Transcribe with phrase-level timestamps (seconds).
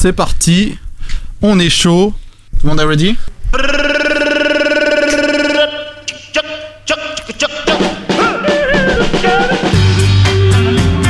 [0.00, 0.78] c'est parti.
[1.42, 2.14] On est chaud.
[2.58, 3.16] Tout le monde est ready?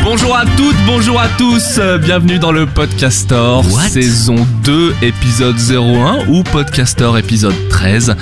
[0.03, 6.29] Bonjour à toutes, bonjour à tous, euh, bienvenue dans le Podcaster, saison 2, épisode 01
[6.29, 8.17] ou Podcaster épisode 13.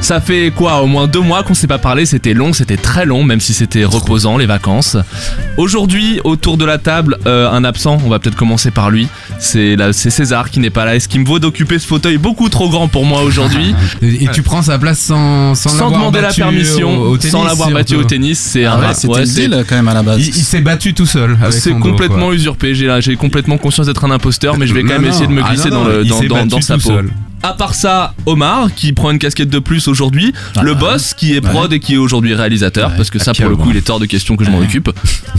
[0.00, 3.04] Ça fait quoi Au moins deux mois qu'on s'est pas parlé, c'était long, c'était très
[3.06, 4.96] long, même si c'était reposant les vacances.
[5.56, 9.06] Aujourd'hui, autour de la table, euh, un absent, on va peut-être commencer par lui.
[9.38, 10.96] C'est là, c'est César qui n'est pas là.
[10.96, 13.74] Est-ce qu'il me vaut d'occuper ce fauteuil beaucoup trop grand pour moi aujourd'hui?
[14.02, 17.70] Et tu prends sa place sans, sans, demander la permission, au- au tennis, sans l'avoir
[17.70, 19.94] battu au tennis, c'est Ah un ouais, C'était ouais, le c'est- deal quand même à
[19.94, 20.18] la base.
[20.18, 21.36] Il, il s'est battu tout seul.
[21.50, 22.34] C'est complètement quoi.
[22.34, 22.74] usurpé.
[22.74, 25.08] J'ai complètement conscience d'être un imposteur, mais je vais quand Non, même non.
[25.10, 26.60] essayer de me Ah, glisser non, dans, non, le, il dans, s'est dans- battu dans
[26.62, 26.88] sa peau.
[26.88, 27.10] seul.
[27.42, 30.78] À part ça, Omar qui prend une casquette de plus aujourd'hui, Ah, le ouais.
[30.78, 33.56] boss qui est prod et qui est aujourd'hui réalisateur, Ouais, parce que ça pour le
[33.56, 34.90] coup il est hors de question que je m'en occupe.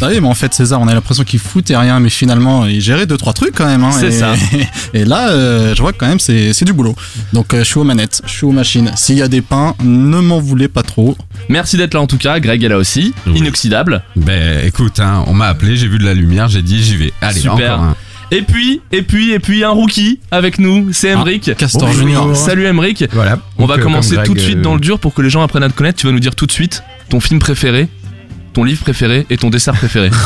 [0.02, 2.82] Ah oui, mais en fait, César, on a l'impression qu'il foutait rien, mais finalement, il
[2.82, 3.84] gérait deux trois trucs quand même.
[3.84, 4.34] Hein, C'est et, ça.
[4.95, 6.95] Et là, euh, je vois que quand même, c'est c'est du boulot.
[7.34, 8.92] Donc, euh, je suis aux manettes, je suis aux machines.
[8.95, 11.16] S'il y a des pains, ne m'en voulez pas trop.
[11.50, 13.40] Merci d'être là en tout cas, Greg est là aussi, Oui.
[13.40, 14.02] inoxydable.
[14.16, 17.14] Ben écoute, hein, on m'a appelé, j'ai vu de la lumière, j'ai dit j'y vais.
[17.22, 17.53] Allez, Super.
[17.75, 17.95] encore un.
[18.34, 21.54] Et puis, et puis, et puis un rookie avec nous, c'est Emric.
[21.58, 22.02] Castor Bonjour.
[22.08, 22.36] Junior.
[22.36, 23.04] Salut Emric.
[23.12, 23.40] Voilà.
[23.58, 25.22] On Donc, va euh, commencer comme tout de suite euh, dans le dur pour que
[25.22, 26.00] les gens apprennent à te connaître.
[26.00, 27.90] Tu vas nous dire tout de suite ton film préféré,
[28.54, 30.09] ton livre préféré et ton dessert préféré.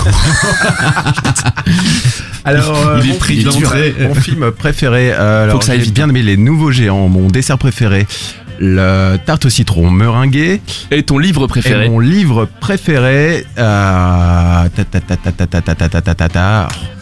[2.45, 3.95] Alors, euh, Il est mon, pris film, d'entrée.
[3.99, 5.95] mon film préféré, euh, alors que ça aille j'ai vite.
[5.95, 7.07] bien aimé les nouveaux géants.
[7.09, 8.05] Mon dessert préféré,
[8.59, 10.61] la tarte au citron meringuée.
[10.91, 13.45] Et ton livre préféré Et mon livre préféré.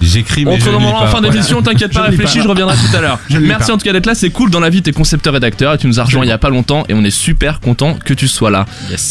[0.02, 3.02] J'écris mais On te demandera en fin d'émission, t'inquiète pas, réfléchis, je reviendrai tout à
[3.02, 3.20] l'heure.
[3.42, 5.78] Merci en tout cas d'être là, c'est cool dans la vie, t'es concepteur rédacteur et
[5.78, 8.14] tu nous as rejoint il y a pas longtemps et on est super content que
[8.14, 8.66] tu sois là.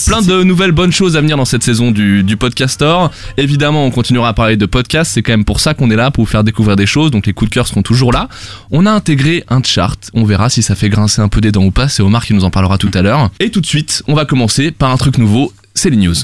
[0.06, 2.96] Plein de nouvelles bonnes choses à venir dans cette saison du, Podcaster.
[3.36, 6.10] Évidemment, on continuera à parler de podcasts, c'est quand même pour ça qu'on est là,
[6.10, 8.28] pour vous faire découvrir des choses, donc les coups de cœur seront toujours là.
[8.70, 11.64] On a intégré un chart, on verra si ça fait grincer un peu des dents
[11.64, 13.30] ou pas, c'est au qui nous en parlera tout à l'heure.
[13.40, 16.14] Et tout de suite, on va commencer par un truc nouveau, c'est les news.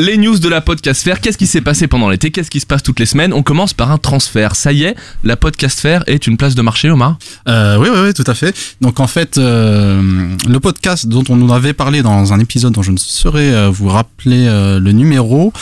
[0.00, 1.20] Les news de la podcast faire.
[1.20, 2.30] Qu'est-ce qui s'est passé pendant l'été?
[2.30, 3.32] Qu'est-ce qui se passe toutes les semaines?
[3.32, 4.54] On commence par un transfert.
[4.54, 4.94] Ça y est,
[5.24, 7.18] la podcast faire est une place de marché, Omar?
[7.48, 8.56] Euh, oui, oui, oui, tout à fait.
[8.80, 12.82] Donc en fait, euh, le podcast dont on nous avait parlé dans un épisode dont
[12.82, 15.52] je ne saurais euh, vous rappeler le numéro,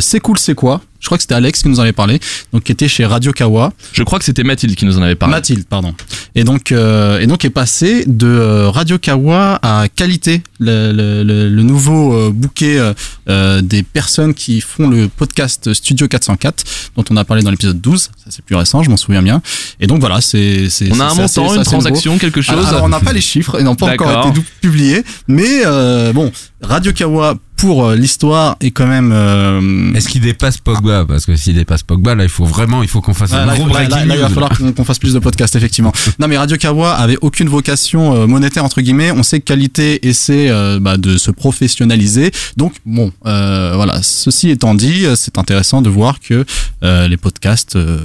[0.00, 0.80] c'est cool, c'est quoi?
[1.02, 2.20] Je crois que c'était Alex qui nous en avait parlé,
[2.52, 3.72] donc qui était chez Radio Kawa.
[3.92, 5.34] Je crois que c'était Mathilde qui nous en avait parlé.
[5.34, 5.94] Mathilde, pardon.
[6.36, 11.24] Et donc, euh, et donc est passé de euh, Radio Kawa à Qualité, le, le,
[11.24, 12.94] le, le nouveau euh, bouquet euh,
[13.28, 16.62] euh, des personnes qui font le podcast Studio 404,
[16.96, 18.00] dont on a parlé dans l'épisode 12.
[18.02, 19.42] Ça c'est plus récent, je m'en souviens bien.
[19.80, 21.82] Et donc voilà, c'est c'est On a un assez- montant, une assez nouveau.
[21.82, 24.40] transaction, quelque chose Alors, alors, on n'a pas les chiffres, ils n'ont pas encore été
[24.60, 26.30] publiés, mais euh, bon,
[26.62, 29.12] Radio Kawa pour euh, l'histoire est quand même.
[29.14, 31.04] euh, Est-ce qu'il dépasse Pogba?
[31.06, 33.46] Parce que s'il dépasse Pogba, là, il faut vraiment, il faut qu'on fasse Ah, un
[33.46, 35.92] là, gros faut- là, breaking là, il va falloir qu'on fasse plus de podcasts, effectivement.
[36.18, 39.12] non, mais Radio Kawa avait aucune vocation euh, monétaire, entre guillemets.
[39.12, 42.32] On sait que qualité essaie euh, bah, de se professionnaliser.
[42.56, 44.00] Donc, bon, euh, voilà.
[44.02, 46.44] Ceci étant dit, euh, c'est intéressant de voir que
[46.82, 48.00] euh, les podcasts euh,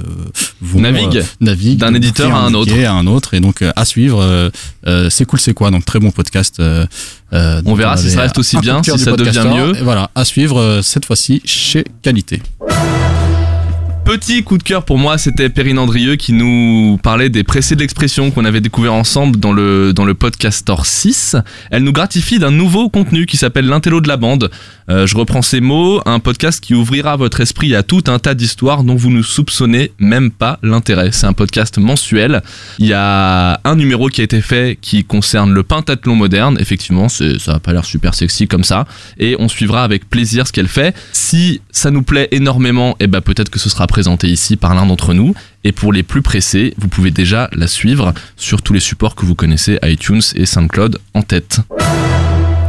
[0.60, 1.16] vont, Naviguent.
[1.16, 3.34] euh, naviguent D'un éditeur à un bouquet à un autre.
[3.34, 4.50] Et donc, euh, à suivre, euh,
[4.86, 5.72] euh, c'est cool, c'est quoi.
[5.72, 6.62] Donc, très bon podcast.
[7.32, 9.54] Euh, On verra si ça reste aussi bien, si ça devient podcasteur.
[9.54, 9.76] mieux.
[9.76, 12.42] Et voilà, à suivre euh, cette fois-ci chez Qualité.
[14.08, 17.80] Petit coup de cœur pour moi, c'était Perrine Andrieux qui nous parlait des pressés de
[17.82, 21.36] l'expression qu'on avait découvert ensemble dans le, dans le Podcastor 6.
[21.70, 24.50] Elle nous gratifie d'un nouveau contenu qui s'appelle L'intello de la bande.
[24.88, 28.32] Euh, je reprends ces mots, un podcast qui ouvrira votre esprit à tout un tas
[28.32, 31.12] d'histoires dont vous ne soupçonnez même pas l'intérêt.
[31.12, 32.40] C'est un podcast mensuel.
[32.78, 36.56] Il y a un numéro qui a été fait qui concerne le pentathlon moderne.
[36.60, 38.86] Effectivement, ça n'a pas l'air super sexy comme ça.
[39.18, 40.96] Et on suivra avec plaisir ce qu'elle fait.
[41.12, 44.86] Si ça nous plaît énormément, et ben peut-être que ce sera présenté ici par l'un
[44.86, 45.34] d'entre nous.
[45.64, 49.26] Et pour les plus pressés, vous pouvez déjà la suivre sur tous les supports que
[49.26, 51.62] vous connaissez, iTunes et SoundCloud en tête.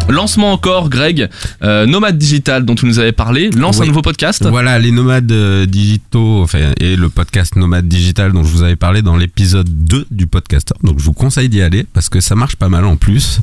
[0.09, 1.29] Lancement encore, Greg,
[1.63, 4.45] euh, Nomade Digital dont tu nous avais parlé, lance un nouveau podcast.
[4.47, 8.75] Voilà, les nomades euh, digitaux, enfin, et le podcast Nomade Digital dont je vous avais
[8.75, 10.73] parlé dans l'épisode 2 du podcaster.
[10.83, 13.39] Donc je vous conseille d'y aller parce que ça marche pas mal en plus.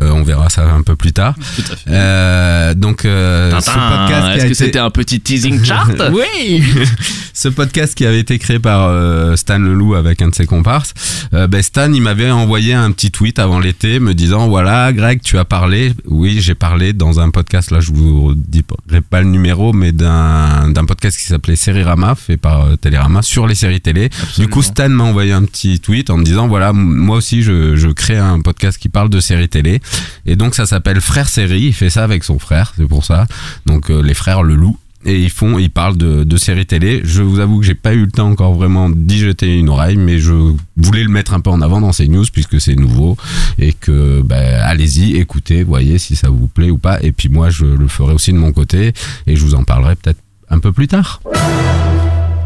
[0.00, 1.34] Euh, on verra ça un peu plus tard.
[1.56, 2.74] Tout à fait.
[2.78, 4.54] Donc ce podcast Est-ce que été...
[4.54, 6.62] c'était un petit teasing chart Oui
[7.34, 8.90] Ce podcast qui avait été créé par
[9.38, 10.92] Stan Leloup avec un de ses comparses,
[11.32, 15.38] ben Stan il m'avait envoyé un petit tweet avant l'été me disant voilà Greg tu
[15.38, 19.72] as parlé, oui j'ai parlé dans un podcast là je vous dirai pas le numéro
[19.72, 24.10] mais d'un podcast qui s'appelait Sérirama fait par euh, Télérama sur les séries télé.
[24.38, 27.76] Du coup Stan m'a envoyé un petit tweet en me disant voilà moi aussi je,
[27.76, 29.80] je crée un podcast qui parle de séries télé
[30.26, 33.26] et donc ça s'appelle Frère Série, il fait ça avec son frère, c'est pour ça.
[33.66, 37.00] Donc euh, les frères Leloup et ils font, ils parlent de, de séries télé.
[37.04, 39.96] Je vous avoue que j'ai pas eu le temps encore vraiment d'y jeter une oreille,
[39.96, 40.32] mais je
[40.76, 43.16] voulais le mettre un peu en avant dans ces news puisque c'est nouveau
[43.58, 47.02] et que ben, allez-y, écoutez, voyez si ça vous plaît ou pas.
[47.02, 48.92] Et puis moi, je le ferai aussi de mon côté
[49.26, 51.20] et je vous en parlerai peut-être un peu plus tard.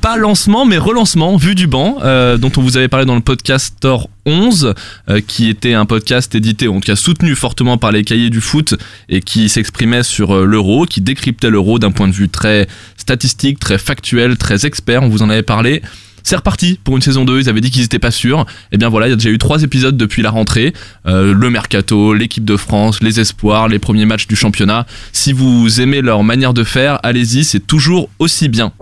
[0.07, 3.21] Pas lancement, mais relancement, vu du banc, euh, dont on vous avait parlé dans le
[3.21, 4.73] podcast Store 11,
[5.11, 8.41] euh, qui était un podcast édité, en tout cas soutenu fortement par les cahiers du
[8.41, 8.77] foot,
[9.09, 13.59] et qui s'exprimait sur euh, l'euro, qui décryptait l'euro d'un point de vue très statistique,
[13.59, 15.83] très factuel, très expert, on vous en avait parlé.
[16.23, 18.47] C'est reparti pour une saison 2, ils avaient dit qu'ils étaient pas sûrs.
[18.71, 20.73] Et bien voilà, il y a déjà eu trois épisodes depuis la rentrée.
[21.05, 24.87] Le mercato, l'équipe de France, les espoirs, les premiers matchs du championnat.
[25.13, 28.73] Si vous aimez leur manière de faire, allez-y, c'est toujours aussi bien.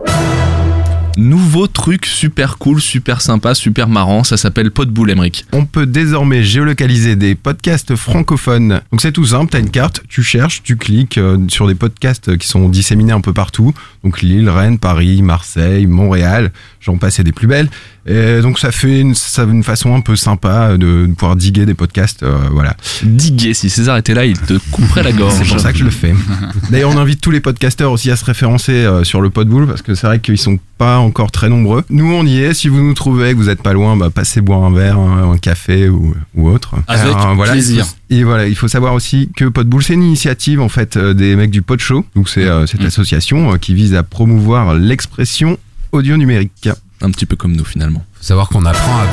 [1.16, 5.46] Nouveau truc super cool, super sympa, super marrant, ça s'appelle Podbull Emric.
[5.52, 8.80] On peut désormais géolocaliser des podcasts francophones.
[8.90, 12.36] Donc c'est tout simple, t'as une carte, tu cherches, tu cliques euh, sur des podcasts
[12.36, 13.72] qui sont disséminés un peu partout.
[14.02, 16.50] Donc Lille, Rennes, Paris, Marseille, Montréal,
[16.84, 17.68] j'en passe et des plus belles.
[18.06, 21.64] Et donc ça fait une, ça, une façon un peu sympa de, de pouvoir diguer
[21.66, 22.76] des podcasts, euh, voilà.
[23.02, 25.34] Diguer, si César était là, il te couperait la gorge.
[25.38, 26.14] C'est pour ça que je le fais.
[26.70, 29.82] D'ailleurs, on invite tous les podcasteurs aussi à se référencer euh, sur le Podbull parce
[29.82, 31.84] que c'est vrai qu'ils sont pas encore très nombreux.
[31.88, 32.52] Nous, on y est.
[32.54, 35.32] Si vous nous trouvez, que vous êtes pas loin, bah, passez boire un verre, un,
[35.32, 36.74] un café ou, ou autre.
[36.88, 37.86] Avec voilà, plaisir.
[38.10, 41.36] Et voilà, il faut savoir aussi que Podbull, c'est une initiative en fait euh, des
[41.36, 42.04] mecs du Pod Show.
[42.14, 42.86] Donc c'est euh, cette Mm.
[42.86, 45.58] association euh, qui vise à promouvoir l'expression
[45.94, 46.68] audio numérique.
[47.00, 48.04] Un petit peu comme nous finalement.
[48.14, 49.06] Faut savoir qu'on apprend à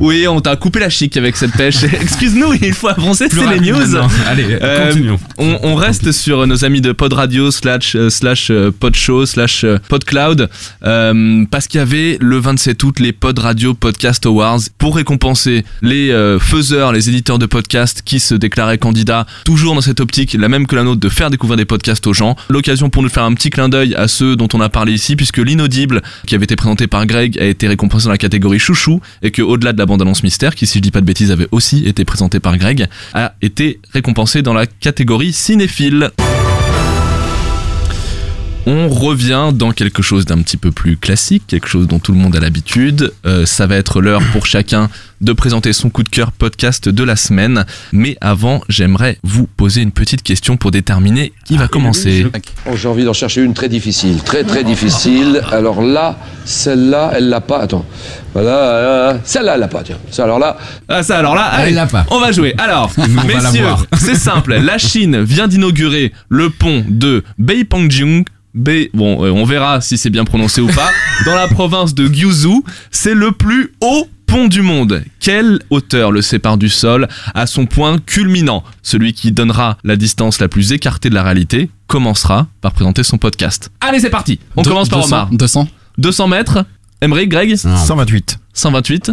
[0.00, 1.82] Oui, on t'a coupé la chic avec cette pêche.
[2.00, 3.96] Excuse-nous, il faut avancer, c'est les news.
[4.28, 5.18] Allez, Euh, continuons.
[5.38, 9.26] On, on reste sur nos amis de Pod Radio slash euh, slash euh, Pod Show
[9.26, 10.48] slash euh, PodCloud
[10.84, 15.64] euh, parce qu'il y avait le 27 août les Pod Radio Podcast Awards pour récompenser
[15.82, 20.36] les euh, faiseurs, les éditeurs de podcasts qui se déclaraient candidats toujours dans cette optique,
[20.38, 22.36] la même que la nôtre, de faire découvrir des podcasts aux gens.
[22.50, 25.16] L'occasion pour nous faire un petit clin d'œil à ceux dont on a parlé ici
[25.16, 29.00] puisque l'inaudible qui avait été présenté par Greg a été récompensé dans la catégorie chouchou
[29.22, 31.48] et que au-delà de la bande-annonce mystère qui si je dis pas de bêtises avait
[31.50, 36.10] aussi été présenté par Greg a été récompensé dans la catégorie cinéphile.
[38.70, 42.18] On revient dans quelque chose d'un petit peu plus classique, quelque chose dont tout le
[42.18, 43.14] monde a l'habitude.
[43.24, 44.90] Euh, ça va être l'heure pour chacun
[45.22, 47.64] de présenter son coup de cœur podcast de la semaine.
[47.92, 52.26] Mais avant, j'aimerais vous poser une petite question pour déterminer qui va commencer.
[52.70, 55.42] Oh, j'ai envie d'en chercher une très difficile, très très difficile.
[55.50, 57.60] Alors là, celle-là, elle l'a pas.
[57.60, 57.86] Attends,
[58.34, 59.82] voilà, euh, celle-là, elle l'a pas.
[59.82, 62.04] Tiens, ça alors là, Ah ça alors là, Elle l'a pas.
[62.10, 62.54] on va jouer.
[62.58, 62.92] Alors,
[63.26, 63.64] messieurs,
[63.98, 64.56] c'est simple.
[64.56, 68.24] La Chine vient d'inaugurer le pont de Beipangjung.
[68.54, 70.90] Bei- bon, euh, on verra si c'est bien prononcé ou pas.
[71.26, 75.02] Dans la province de Gyuzhou, c'est le plus haut pont du monde.
[75.20, 78.64] Quelle hauteur le sépare du sol à son point culminant?
[78.82, 83.18] Celui qui donnera la distance la plus écartée de la réalité commencera par présenter son
[83.18, 83.70] podcast.
[83.80, 84.38] Allez, c'est parti.
[84.56, 85.28] On commence par 200, Omar.
[85.30, 85.68] 200
[85.98, 86.64] 200 mètres.
[87.00, 88.38] Emery, Greg, Non, 128.
[88.52, 89.12] 128.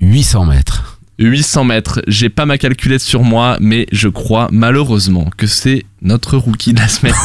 [0.00, 0.99] 800 mètres.
[1.20, 2.02] 800 mètres.
[2.08, 6.80] J'ai pas ma calculette sur moi, mais je crois malheureusement que c'est notre rookie de
[6.80, 7.14] la semaine.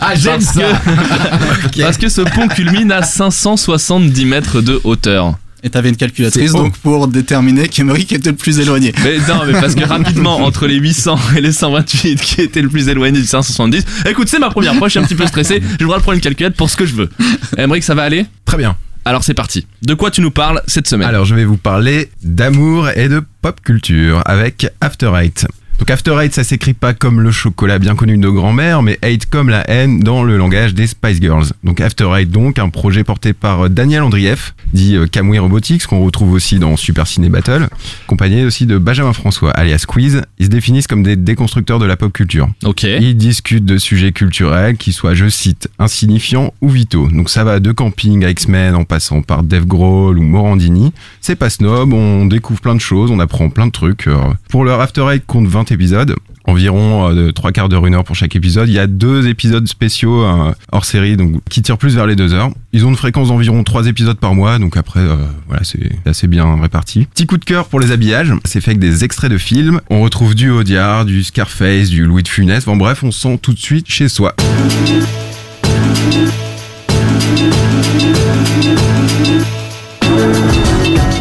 [0.00, 5.34] Ah, Parce que, parce que ce pont culmine à 570 mètres de hauteur.
[5.62, 8.94] Et t'avais une calculatrice donc pour déterminer qu'Emeric était le plus éloigné.
[9.02, 12.68] Mais non, mais parce que rapidement, entre les 800 et les 128, qui étaient le
[12.68, 15.60] plus éloigné du 570, écoute, c'est ma première fois, je suis un petit peu stressé,
[15.80, 17.10] je voudrais prendre une calculette pour ce que je veux.
[17.56, 18.24] Emmerich, ça va aller?
[18.44, 18.76] Très bien.
[19.08, 19.66] Alors c'est parti.
[19.80, 21.08] De quoi tu nous parles cette semaine?
[21.08, 25.46] Alors, je vais vous parler d'amour et de pop culture avec After Eight.
[25.78, 29.26] Donc After Eight, ça s'écrit pas comme le chocolat bien connu de grand-mère, mais hate
[29.26, 31.46] comme la haine dans le langage des Spice Girls.
[31.62, 35.86] Donc After Eight, donc un projet porté par euh, Daniel Andrieff, dit euh, Kamui Robotics,
[35.86, 37.68] qu'on retrouve aussi dans Super Ciné Battle,
[38.06, 40.22] accompagné aussi de Benjamin François, alias Quiz.
[40.40, 42.48] Ils se définissent comme des déconstructeurs de la pop culture.
[42.64, 42.82] Ok.
[42.82, 47.08] Ils discutent de sujets culturels qui soient, je cite, insignifiants ou vitaux.
[47.08, 50.92] Donc ça va de camping à X-Men en passant par Dave Grohl ou Morandini.
[51.20, 54.08] C'est pas snob, on découvre plein de choses, on apprend plein de trucs.
[54.08, 54.16] Euh,
[54.50, 56.14] Pour leur After Eight compte 20 épisodes.
[56.44, 58.68] Environ euh, de trois quarts d'heure, une heure pour chaque épisode.
[58.68, 62.16] Il y a deux épisodes spéciaux euh, hors série, donc qui tirent plus vers les
[62.16, 62.50] deux heures.
[62.72, 66.26] Ils ont une fréquence d'environ trois épisodes par mois, donc après, euh, voilà, c'est assez
[66.26, 67.06] bien réparti.
[67.06, 68.32] Petit coup de cœur pour les habillages.
[68.44, 69.80] C'est fait avec des extraits de films.
[69.90, 72.64] On retrouve du Audiard, du Scarface, du Louis de Funès.
[72.64, 74.34] Bon bref, on se sent tout de suite chez soi.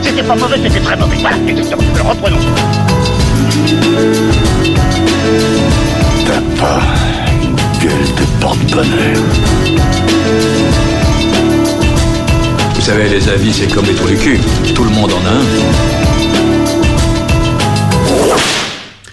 [0.02, 1.18] C'était pas mauvais, c'était très mauvais.
[1.20, 1.84] Voilà, exactement.
[2.10, 2.38] Reprenons.
[6.26, 6.82] T'as pas
[7.42, 9.24] une gueule de porte-bonheur.
[12.76, 14.40] Vous savez, les avis, c'est comme les trous du cul.
[14.74, 15.44] Tout le monde en a un.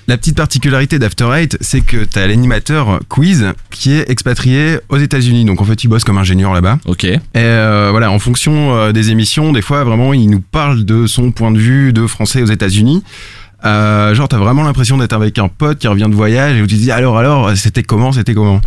[0.06, 4.98] La petite particularité d'After Eight, c'est que tu as l'animateur Quiz qui est expatrié aux
[4.98, 5.46] États-Unis.
[5.46, 6.78] Donc en fait, il bosse comme ingénieur là-bas.
[6.84, 7.04] Ok.
[7.04, 11.06] Et euh, voilà, en fonction euh, des émissions, des fois, vraiment, il nous parle de
[11.06, 13.02] son point de vue de français aux États-Unis.
[13.64, 16.66] Euh, genre, t'as vraiment l'impression d'être avec un pote qui revient de voyage et où
[16.66, 18.60] tu te dis alors, alors, c'était comment, c'était comment?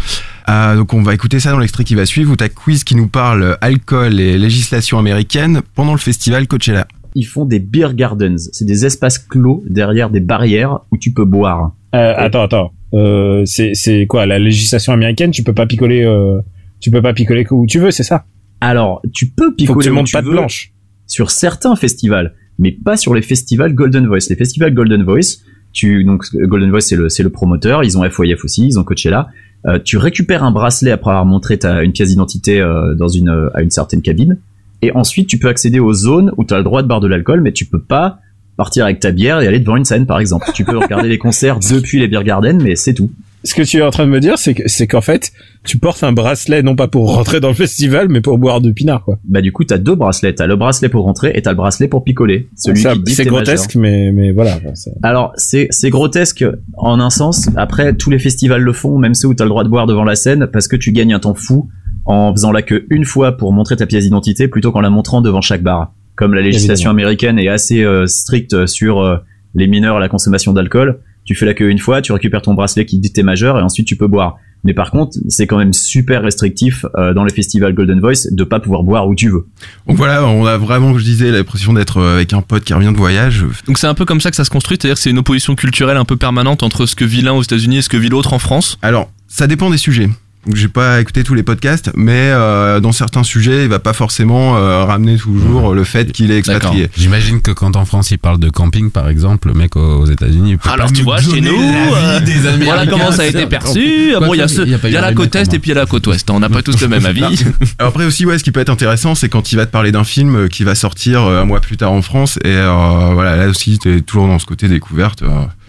[0.49, 2.95] Euh, donc, on va écouter ça dans l'extrait qui va suivre où t'as Quiz qui
[2.95, 6.87] nous parle alcool et législation américaine pendant le festival Coachella.
[7.15, 8.37] Ils font des beer gardens.
[8.51, 11.71] C'est des espaces clos derrière des barrières où tu peux boire.
[11.95, 12.71] Euh, attends, attends.
[12.93, 15.31] Euh, c'est c'est quoi la législation américaine?
[15.31, 16.03] Tu peux pas picoler.
[16.03, 16.39] Euh,
[16.79, 18.25] tu peux pas picoler où tu veux, c'est ça?
[18.61, 20.71] Alors, tu peux Faut que picoler tu où tu pas de veux blanche.
[21.07, 24.29] sur certains festivals, mais pas sur les festivals Golden Voice.
[24.29, 25.41] Les festivals Golden Voice,
[25.73, 27.83] tu donc Golden Voice c'est le c'est le promoteur.
[27.83, 29.29] Ils ont FYF aussi, ils ont Coachella.
[29.65, 33.29] Euh, tu récupères un bracelet après avoir montré ta une pièce d'identité euh, dans une
[33.29, 34.37] euh, à une certaine cabine,
[34.81, 37.07] et ensuite tu peux accéder aux zones où tu as le droit de boire de
[37.07, 38.19] l'alcool, mais tu peux pas
[38.55, 40.45] partir avec ta bière et aller devant une scène par exemple.
[40.53, 43.11] Tu peux regarder les concerts depuis les beer gardens, mais c'est tout.
[43.47, 45.31] Ce que tu es en train de me dire, c'est que c'est qu'en fait,
[45.63, 48.73] tu portes un bracelet non pas pour rentrer dans le festival, mais pour boire du
[48.73, 49.19] pinard, quoi.
[49.23, 51.87] Bah du coup t'as deux bracelets, t'as le bracelet pour rentrer et t'as le bracelet
[51.87, 52.49] pour picoler.
[52.57, 54.59] Celui Ça, qui c'est grotesque, mais mais voilà.
[55.01, 56.43] Alors, c'est c'est grotesque
[56.75, 57.49] en un sens.
[57.55, 59.85] Après, tous les festivals le font, même ceux où tu as le droit de boire
[59.85, 61.69] devant la scène, parce que tu gagnes un temps fou
[62.03, 65.21] en faisant la queue une fois pour montrer ta pièce d'identité plutôt qu'en la montrant
[65.21, 65.93] devant chaque bar.
[66.15, 69.17] Comme la législation américaine est assez euh, stricte sur euh,
[69.55, 72.53] les mineurs et la consommation d'alcool, tu fais la queue une fois, tu récupères ton
[72.53, 74.37] bracelet qui dit que t'es majeur et ensuite tu peux boire.
[74.63, 78.43] Mais par contre, c'est quand même super restrictif euh, dans les festivals Golden Voice de
[78.43, 79.45] pas pouvoir boire où tu veux.
[79.87, 82.73] Donc voilà, on a vraiment, comme je disais, l'impression d'être euh, avec un pote qui
[82.73, 83.45] revient de voyage.
[83.67, 85.53] Donc c'est un peu comme ça que ça se construit, c'est-à-dire que c'est une opposition
[85.55, 88.09] culturelle un peu permanente entre ce que vit l'un aux États-Unis et ce que vit
[88.09, 88.79] l'autre en France?
[88.81, 90.09] Alors, ça dépend des sujets.
[90.53, 94.57] J'ai pas écouté tous les podcasts, mais euh, dans certains sujets, il va pas forcément
[94.57, 96.89] euh, ramener toujours le fait qu'il est expatrié.
[96.95, 100.57] J'imagine que quand en France il parle de camping par exemple, le mec aux États-Unis.
[100.71, 101.53] Alors tu vois, chez nous,
[101.95, 104.13] euh, des voilà comment ça a été perçu.
[104.17, 105.77] Quoi Bon, il y a, ce- y y la côte est et puis il y
[105.77, 106.29] a la côte ouest.
[106.29, 107.21] On n'a pas tous le même avis.
[107.79, 109.91] Alors après aussi, ouais, ce qui peut être intéressant, c'est quand il va te parler
[109.91, 113.35] d'un film euh, qui va sortir un mois plus tard en France, et euh, voilà,
[113.35, 115.23] là aussi, t'es toujours dans ce côté découverte.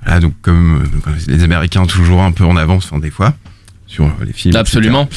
[0.04, 3.34] voilà, donc comme, comme les Américains toujours un peu en avance, enfin, des fois,
[3.88, 4.52] sur euh, les films.
[4.52, 4.60] etc.
[4.60, 5.08] Absolument.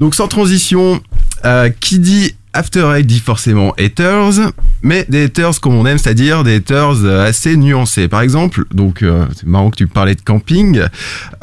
[0.00, 1.00] Donc sans transition,
[1.44, 6.44] euh, qui dit After Eight dit forcément haters, mais des haters comme on aime, c'est-à-dire
[6.44, 8.08] des haters euh, assez nuancés.
[8.08, 10.82] Par exemple, donc euh, c'est marrant que tu parlais de camping.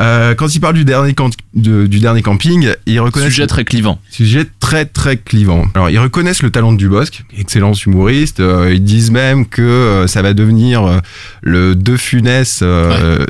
[0.02, 3.66] Euh, quand il parle du dernier, camp- de- du dernier camping, ils reconnaissent Sujet très
[3.66, 4.00] clivant.
[4.10, 5.66] Sujet très très clivant.
[5.76, 8.40] Alors ils reconnaissent le talent de Dubosc, excellent humoriste.
[8.40, 11.02] euh, ils disent même que euh, ça va devenir
[11.42, 13.26] le De Funès euh,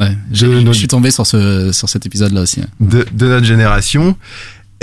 [0.00, 2.60] Ouais, De j'ai- je notre- suis tombé sur, ce, sur cet épisode-là aussi.
[2.60, 2.66] hein.
[2.80, 4.16] de, de notre génération.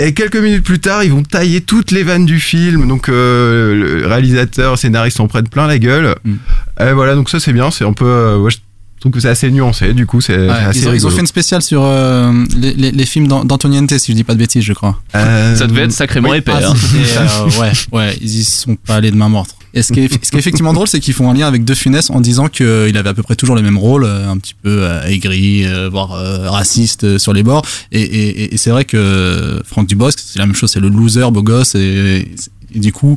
[0.00, 2.88] Et quelques minutes plus tard, ils vont tailler toutes les vannes du film.
[2.88, 6.16] Donc euh, le réalisateur, scénariste s'en prennent plein la gueule.
[6.24, 6.34] Mm.
[6.80, 7.70] Et voilà, donc ça c'est bien.
[7.70, 8.56] C'est un peu, euh, ouais, je
[8.98, 9.94] trouve que c'est assez nuancé.
[9.94, 11.14] Du coup, c'est Ouais, assez ils, ont, ils ont rigolo.
[11.14, 14.32] fait une spéciale sur euh, les, les, les films d'An- d'Antoniente, si je dis pas
[14.34, 15.00] de bêtises, je crois.
[15.14, 16.38] Euh, Ça devait être sacrément Oui.
[16.38, 16.50] épais.
[16.56, 16.74] Ah, hein.
[17.46, 19.54] euh, ouais, ouais, ils y sont pas allés de main morte.
[19.76, 21.64] Et ce qui est, ce qui est effectivement drôle, c'est qu'ils font un lien avec
[21.64, 24.38] De Funès en disant qu'il avait à peu près toujours le même rôle, euh, un
[24.38, 27.66] petit peu euh, aigri, euh, voire euh, raciste euh, sur les bords.
[27.90, 31.28] Et, et, et c'est vrai que Franck Dubosc, c'est la même chose, c'est le loser
[31.32, 32.28] beau gosse, et
[32.74, 33.16] du coup,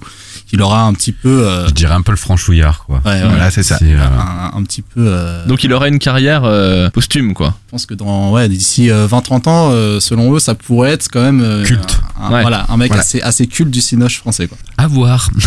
[0.52, 3.02] il aura un petit peu, euh, Je dirais un peu le franchouillard quoi.
[3.06, 3.78] ouais, ouais, Voilà, c'est ça.
[3.82, 5.06] Euh, un, un petit peu.
[5.08, 7.56] euh, Donc il aurait une carrière euh, posthume, quoi.
[7.68, 11.08] Je pense que dans ouais d'ici euh, 20-30 ans, euh, selon eux, ça pourrait être
[11.12, 12.00] quand même euh, Culte.
[12.20, 12.42] un- un- Ouais.
[12.42, 13.02] Voilà, un mec Voilà.
[13.02, 14.58] assez assez culte du cinoche français quoi.
[14.78, 15.30] à voir.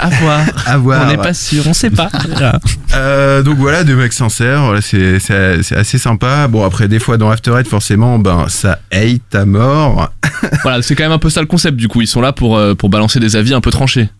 [0.00, 0.40] À voir.
[0.66, 1.02] à voir.
[1.04, 2.10] On n'est pas sûr, on sait pas.
[2.94, 6.46] Euh, donc voilà, deux mecs sincères, voilà, c'est c'est- c'est assez sympa.
[6.48, 10.10] Bon après, des fois dans After Eight, forcément, ben ça hate à mort.
[10.62, 11.76] voilà, c'est quand même un peu ça le concept.
[11.76, 14.10] Du coup, ils sont là pour euh, pour balancer des avis un peu tranchés.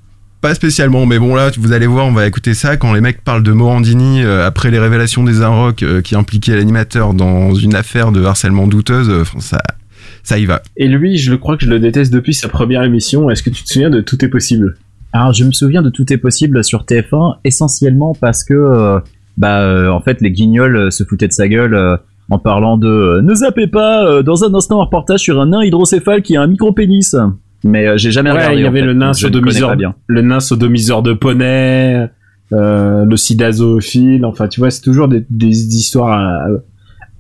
[0.42, 3.22] Pas spécialement, mais bon là, vous allez voir, on va écouter ça quand les mecs
[3.22, 7.76] parlent de Morandini euh, après les révélations des Inrocks euh, qui impliquaient l'animateur dans une
[7.76, 9.08] affaire de harcèlement douteuse.
[9.08, 9.58] euh, ça,
[10.24, 10.60] ça y va.
[10.76, 13.30] Et lui, je le crois que je le déteste depuis sa première émission.
[13.30, 14.74] Est-ce que tu te souviens de Tout est possible?
[15.12, 18.98] Alors, je me souviens de Tout est possible sur TF1 essentiellement parce que, euh,
[19.36, 21.96] bah, euh, en fait, les guignols se foutaient de sa gueule euh,
[22.30, 25.46] en parlant de euh, ne zappez pas euh, dans un instant un reportage sur un
[25.46, 27.14] nain hydrocéphale qui a un micro pénis.
[27.64, 28.56] Mais euh, j'ai jamais Ouais, regardé.
[28.58, 29.76] il y avait fait, le nain sodomiseur,
[30.06, 32.08] le nain sodomiseur de poney,
[32.52, 34.24] euh, le sida zoophile.
[34.24, 36.56] Enfin, tu vois, c'est toujours des, des histoires euh,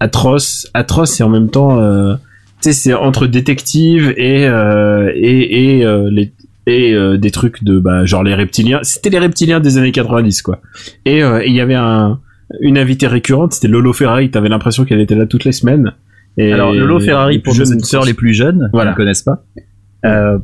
[0.00, 2.14] atroces, atroces et en même temps, euh,
[2.60, 6.32] tu sais, c'est entre détective et euh, et et euh, les
[6.66, 8.80] et euh, des trucs de bah genre les reptiliens.
[8.82, 10.60] C'était les reptiliens des années 90 quoi.
[11.04, 12.20] Et euh, et il y avait un
[12.60, 14.30] une invitée récurrente, c'était Lolo Ferrari.
[14.30, 15.92] T'avais l'impression qu'elle était là toutes les semaines.
[16.38, 18.90] Et Alors, Lolo Ferrari, les pour jeunes auditeurs les plus jeunes, Voilà.
[18.92, 19.44] qui ne connaissent pas,
[20.04, 20.38] euh,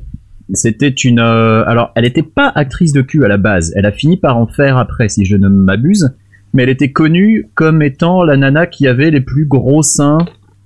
[0.54, 1.20] c'était une.
[1.20, 3.72] euh, alors, elle n'était pas actrice de cul à la base.
[3.76, 6.10] Elle a fini par en faire après, si je ne m'abuse.
[6.54, 10.18] mais elle était connue comme étant la nana qui avait les plus gros seins,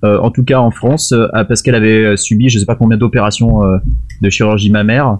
[0.04, 2.76] euh, en tout cas en France, euh, parce qu'elle avait euh, subi je sais pas
[2.76, 3.78] combien d'opérations euh,
[4.20, 5.18] de chirurgie mammaire.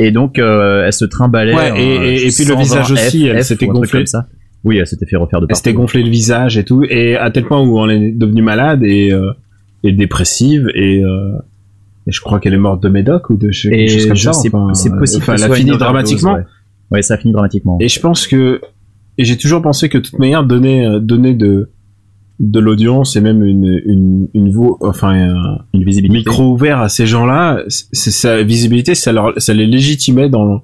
[0.00, 1.54] Et donc euh, elle se trimballait.
[1.54, 4.00] Ouais, en, et- et- et puis le 120 visage aussi, F, elle s'était gonflée.
[4.00, 4.26] comme ça.
[4.64, 5.58] Oui, elle s'était fait refaire de Elle partout.
[5.58, 8.82] s'était gonflé le visage et tout, et à tel point où on est devenu malade
[8.82, 9.30] et, euh,
[9.84, 11.30] et dépressive, et, euh,
[12.06, 14.22] et je crois qu'elle est morte de médoc ou de chez quelque chose comme je
[14.22, 14.32] ça.
[14.32, 15.22] sais- enfin, c'est possible.
[15.22, 16.34] Enfin, elle a fini dramatiquement.
[16.34, 16.44] Ouais.
[16.92, 17.78] Ouais, ça a fini dramatiquement.
[17.80, 18.60] Et je pense que
[19.18, 21.70] et j'ai toujours pensé que de toute manière donner euh, donner de
[22.38, 26.18] de l'audience et même une une une vo- enfin un Une visibilité.
[26.18, 30.62] micro ouvert à ces gens-là, c'est sa visibilité, ça leur ça les légitimait dans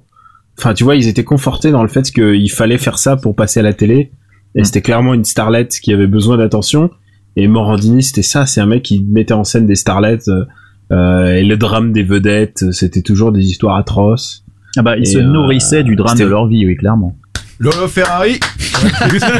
[0.57, 3.59] enfin tu vois, ils étaient confortés dans le fait qu'il fallait faire ça pour passer
[3.59, 4.11] à la télé
[4.55, 4.63] et Mm.
[4.65, 6.91] c'était clairement une starlette qui avait besoin d'attention
[7.35, 10.45] et Morandini c'était ça, c'est un mec qui mettait en scène des starlettes euh, euh,
[10.93, 14.43] et le drame des vedettes, c'était toujours des histoires atroces.
[14.75, 17.15] Ah bah, ils Et, se euh, nourrissaient du drame de leur vie, oui, clairement.
[17.59, 18.39] Lolo Ferrari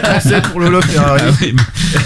[0.03, 1.21] Français pour Lolo Ferrari.
[1.27, 1.55] Ah oui,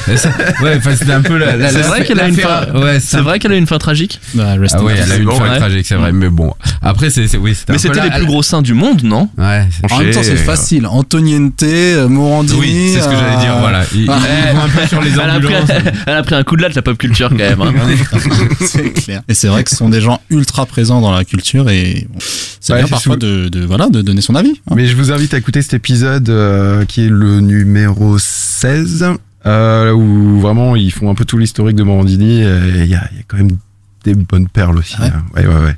[0.08, 0.30] mais ça-
[0.64, 1.56] ouais, enfin, c'était un peu la.
[1.56, 3.68] la- C'est la- vrai qu'elle a la une fin- Ouais, C'est vrai qu'elle a une
[3.68, 4.20] fin tragique.
[4.34, 5.04] Bah, rest Ah in ouais, peace.
[5.06, 5.58] elle a eu une bon, fin ouais.
[5.58, 6.12] tragique, c'est vrai.
[6.12, 8.42] Mais bon, après, c'est c'est- oui, c'était Mais un peu c'était la- les plus gros
[8.44, 9.30] seins du monde, non?
[9.38, 9.68] Ouais.
[9.70, 10.88] c'est- En même temps, c'est facile.
[10.88, 12.60] Antoniente, euh, Morandini.
[12.60, 13.56] Oui, c'est ce que j'allais dire.
[13.56, 13.84] euh, Voilà.
[13.94, 14.54] Ils, ils Ah.
[14.54, 15.70] vont un peu sur les elle a, pris, ambulances.
[16.08, 17.62] elle a pris un coup de latte, la pop culture, quand même.
[17.62, 17.74] hein.
[18.66, 19.22] c'est clair.
[19.28, 22.20] Et c'est vrai que ce sont des gens ultra présents dans la culture et bon,
[22.20, 24.54] c'est Ouais, bien c'est parfois de, de voilà de donner son avis.
[24.70, 24.74] hein.
[24.76, 29.06] Mais je vous invite à écouter cet épisode euh, qui est le numéro 16,
[29.46, 32.42] euh, où vraiment ils font un peu tout l'historique de Morandini.
[32.42, 33.58] et Il y, a, il y a quand même
[34.04, 34.96] des bonnes perles aussi.
[35.00, 35.24] Ah ouais hein.
[35.36, 35.76] ouais, ouais, ouais.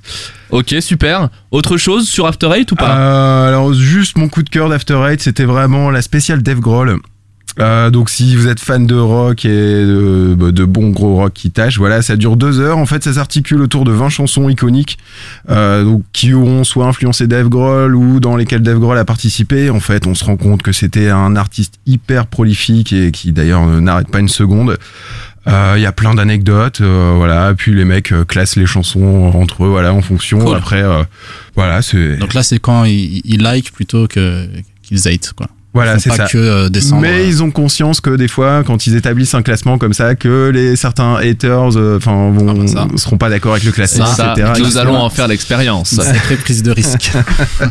[0.51, 1.29] Ok, super.
[1.51, 2.95] Autre chose sur After Eight ou pas?
[2.97, 6.97] Euh, alors juste mon coup de cœur d'After Eight, c'était vraiment la spéciale Dave Grohl.
[7.59, 11.33] Euh, donc si vous êtes fan de rock et de, bah, de bon gros rock
[11.33, 12.77] qui tâche, voilà, ça dure deux heures.
[12.77, 14.97] En fait, ça s'articule autour de 20 chansons iconiques
[15.49, 19.69] euh, donc, qui auront soit influencé Dave Grohl ou dans lesquelles Dave Grohl a participé.
[19.69, 23.65] En fait, on se rend compte que c'était un artiste hyper prolifique et qui d'ailleurs
[23.65, 24.77] n'arrête pas une seconde.
[25.47, 27.53] Euh, Il y a plein d'anecdotes, euh, voilà.
[27.55, 30.39] Puis les mecs euh, classent les chansons entre eux, voilà, en fonction.
[30.39, 30.57] Cool.
[30.57, 31.03] Après, euh,
[31.55, 34.47] voilà, c'est Donc là, c'est quand ils, ils like plutôt que
[34.83, 35.47] qu'ils hate quoi.
[35.73, 36.25] Voilà, c'est ça.
[36.25, 37.01] que euh, descendre.
[37.03, 40.15] Mais euh, ils ont conscience que des fois, quand ils établissent un classement comme ça,
[40.15, 44.05] que les certains haters, euh, enfin, vont Ah bah seront pas d'accord avec le classement,
[44.07, 44.51] Ça, etc.
[44.57, 44.79] nous etc.
[44.81, 45.89] allons en faire l'expérience.
[45.89, 47.11] sacrée prise de risque.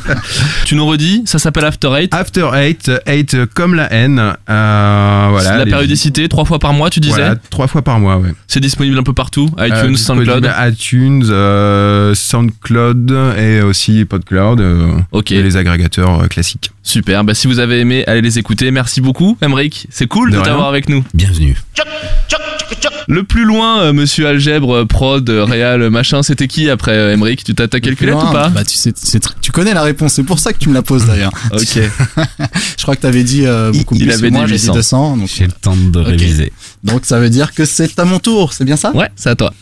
[0.65, 2.15] tu nous redis, ça s'appelle After Eight.
[2.15, 5.59] After Eight, Eight comme la haine, euh, voilà.
[5.59, 8.33] la les- périodicité, trois fois par mois, tu disais Voilà, trois fois par mois, ouais.
[8.47, 10.55] C'est disponible un peu partout Euh, iTunes, disponible SoundCloud.
[10.73, 16.71] iTunes, euh, SoundCloud et aussi PodCloud, euh, Ok, et les agrégateurs euh, classiques.
[16.89, 17.25] Super.
[17.25, 18.71] Bah, si vous avez aimé, allez les écouter.
[18.71, 19.87] Merci beaucoup, Emric.
[19.91, 21.05] C'est cool De t'avoir avec nous.
[21.15, 21.57] Bienvenue.
[23.11, 27.15] Le plus loin, euh, monsieur Algèbre, euh, prod, euh, réal, machin, c'était qui après euh,
[27.15, 28.51] Emric Tu t'as t'as calculé ou pas?
[28.51, 28.93] Bah tu sais,
[29.41, 30.13] tu connais la réponse.
[30.13, 31.33] C'est pour ça que tu me la poses d'ailleurs.
[31.53, 31.63] Ok.
[32.77, 34.45] Je crois que t'avais dit euh, beaucoup il plus avait que moi.
[34.45, 34.75] dit J'ai dit 800.
[34.75, 35.17] 200.
[35.17, 36.07] Donc, J'ai le temps de Ok.
[36.07, 36.53] réviser.
[36.85, 38.53] Donc ça veut dire que c'est à mon tour.
[38.53, 38.93] C'est bien ça?
[38.93, 39.53] Ouais, c'est à toi.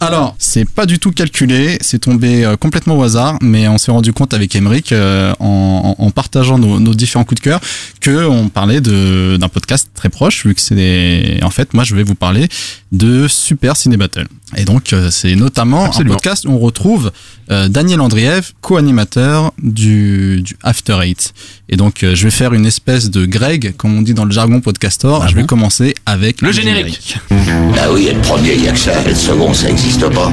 [0.00, 3.90] Alors, c'est pas du tout calculé, c'est tombé euh, complètement au hasard, mais on s'est
[3.90, 7.60] rendu compte avec Emeric euh, en, en- partageant nos, nos différents coups de cœur
[8.00, 11.38] que on parlait de d'un podcast très proche, vu que c'est des...
[11.42, 12.48] en fait moi je vais vous parler
[12.92, 14.26] de Super Ciné Battle.
[14.56, 16.14] Et donc euh, c'est notamment Absolument.
[16.14, 17.12] un podcast où on retrouve
[17.50, 21.32] euh, Daniel Andriev, co-animateur du, du After Eight.
[21.68, 24.32] Et donc euh, je vais faire une espèce de Greg, comme on dit dans le
[24.32, 25.28] jargon podcastor.
[25.28, 27.16] je vais commencer avec Le générique.
[27.30, 30.08] Ah oui, et le premier, il y a que ça, et le second, ça existe
[30.08, 30.32] pas.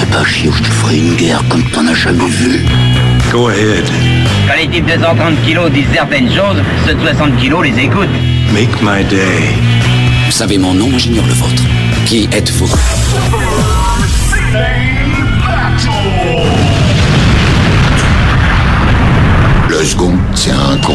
[0.00, 2.60] Fais pas chier ou je te ferai une guerre comme t'en as jamais vu.
[3.32, 3.84] Go ahead.
[4.48, 8.08] Quand les types de 130 kilos disent certaines choses, ceux de 60 kilos les écoutent.
[8.54, 9.54] Make my day.
[10.26, 11.62] Vous savez mon nom, j'ignore le vôtre.
[12.08, 12.74] Qui êtes-vous?
[19.68, 20.94] Le second, c'est un con.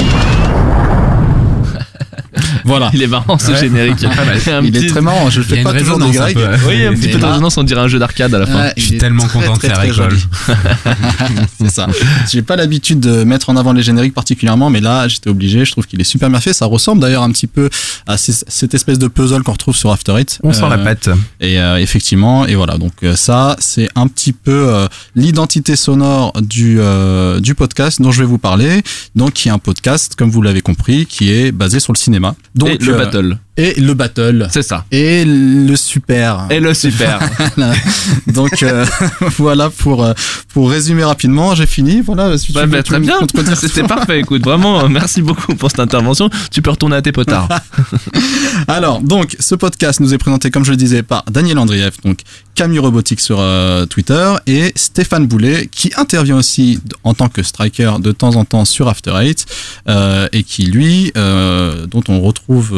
[2.66, 2.90] Voilà.
[2.94, 4.04] Il est marrant ce générique.
[4.48, 6.18] Un Il est très marrant, je le Il y a fais une pas toujours des
[6.18, 6.58] un.
[6.68, 8.62] Oui, un petit peu de résonance, on dirait un jeu d'arcade à la fin.
[8.64, 10.18] Ouais, Je suis tellement très, content de faire très école.
[11.62, 11.88] c'est ça.
[12.32, 15.66] J'ai pas l'habitude de mettre en avant les génériques particulièrement, mais là, j'étais obligé.
[15.66, 16.54] Je trouve qu'il est super bien fait.
[16.54, 17.70] Ça ressemble d'ailleurs un petit peu
[18.08, 20.40] à ces- cette espèce de puzzle qu'on retrouve sur After Eight.
[20.44, 21.10] On sent Euh, la patte.
[21.42, 22.78] Et euh, effectivement, et voilà.
[22.78, 28.12] Donc euh, ça, c'est un petit peu euh, l'identité sonore du euh, du podcast dont
[28.12, 28.82] je vais vous parler.
[29.16, 32.36] Donc, qui est un podcast, comme vous l'avez compris, qui est basé sur le cinéma.
[32.56, 33.38] Donc Et le battle.
[33.58, 34.86] Et le battle C'est ça.
[34.92, 36.48] et le super.
[36.50, 37.20] Et le super.
[37.56, 37.74] Voilà.
[38.28, 38.86] Donc euh,
[39.38, 40.14] voilà pour euh,
[40.54, 42.02] pour résumer rapidement, j'ai fini.
[42.02, 42.38] Voilà.
[42.38, 43.16] Si Ouais, bah, très bien.
[43.56, 44.20] C'était parfait.
[44.20, 46.30] Écoute, vraiment, euh, merci beaucoup pour cette intervention.
[46.52, 47.50] Tu peux retourner à tes potards.
[48.68, 52.20] Alors, donc, ce podcast nous est présenté, comme je le disais, par Daniel Andrieff, donc
[52.56, 57.94] Camille Robotique sur euh, Twitter, et Stéphane Boulet, qui intervient aussi en tant que striker
[58.00, 59.46] de temps en temps sur After Eight,
[59.90, 62.78] euh, et qui, lui, euh, dont on retrouve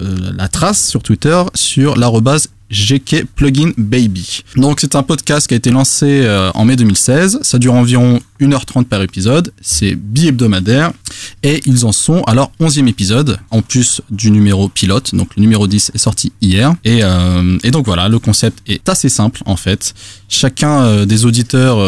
[0.00, 4.44] euh, la trace sur Twitter sur l'arrobase GK Plugin Baby.
[4.54, 8.20] Donc c'est un podcast qui a été lancé euh, en mai 2016, ça dure environ
[8.40, 10.92] 1h30 par épisode, c'est bi-hebdomadaire.
[11.42, 15.40] Et ils en sont à leur 11e épisode en plus du numéro pilote, donc le
[15.40, 16.74] numéro 10 est sorti hier.
[16.84, 19.94] Et, euh, et donc voilà, le concept est assez simple en fait.
[20.28, 21.78] Chacun des auditeurs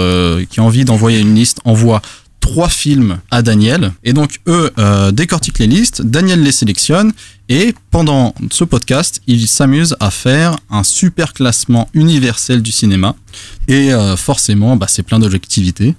[0.48, 2.02] qui a envie d'envoyer une liste envoie
[2.40, 3.92] trois films à Daniel.
[4.02, 4.72] Et donc eux
[5.12, 7.12] décortiquent les listes, Daniel les sélectionne
[7.52, 13.14] et pendant ce podcast, ils s'amusent à faire un super classement universel du cinéma.
[13.68, 15.94] Et euh, forcément, bah, c'est plein d'objectivité,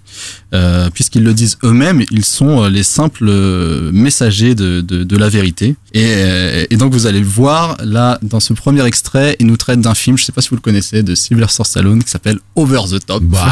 [0.54, 3.32] euh, puisqu'ils le disent eux-mêmes, ils sont euh, les simples
[3.92, 5.76] messagers de, de, de la vérité.
[5.94, 9.58] Et, euh, et donc vous allez le voir, là, dans ce premier extrait, ils nous
[9.58, 12.40] traitent d'un film, je sais pas si vous le connaissez, de Sylvester Stallone, qui s'appelle
[12.56, 13.24] Over the Top.
[13.24, 13.48] Bah,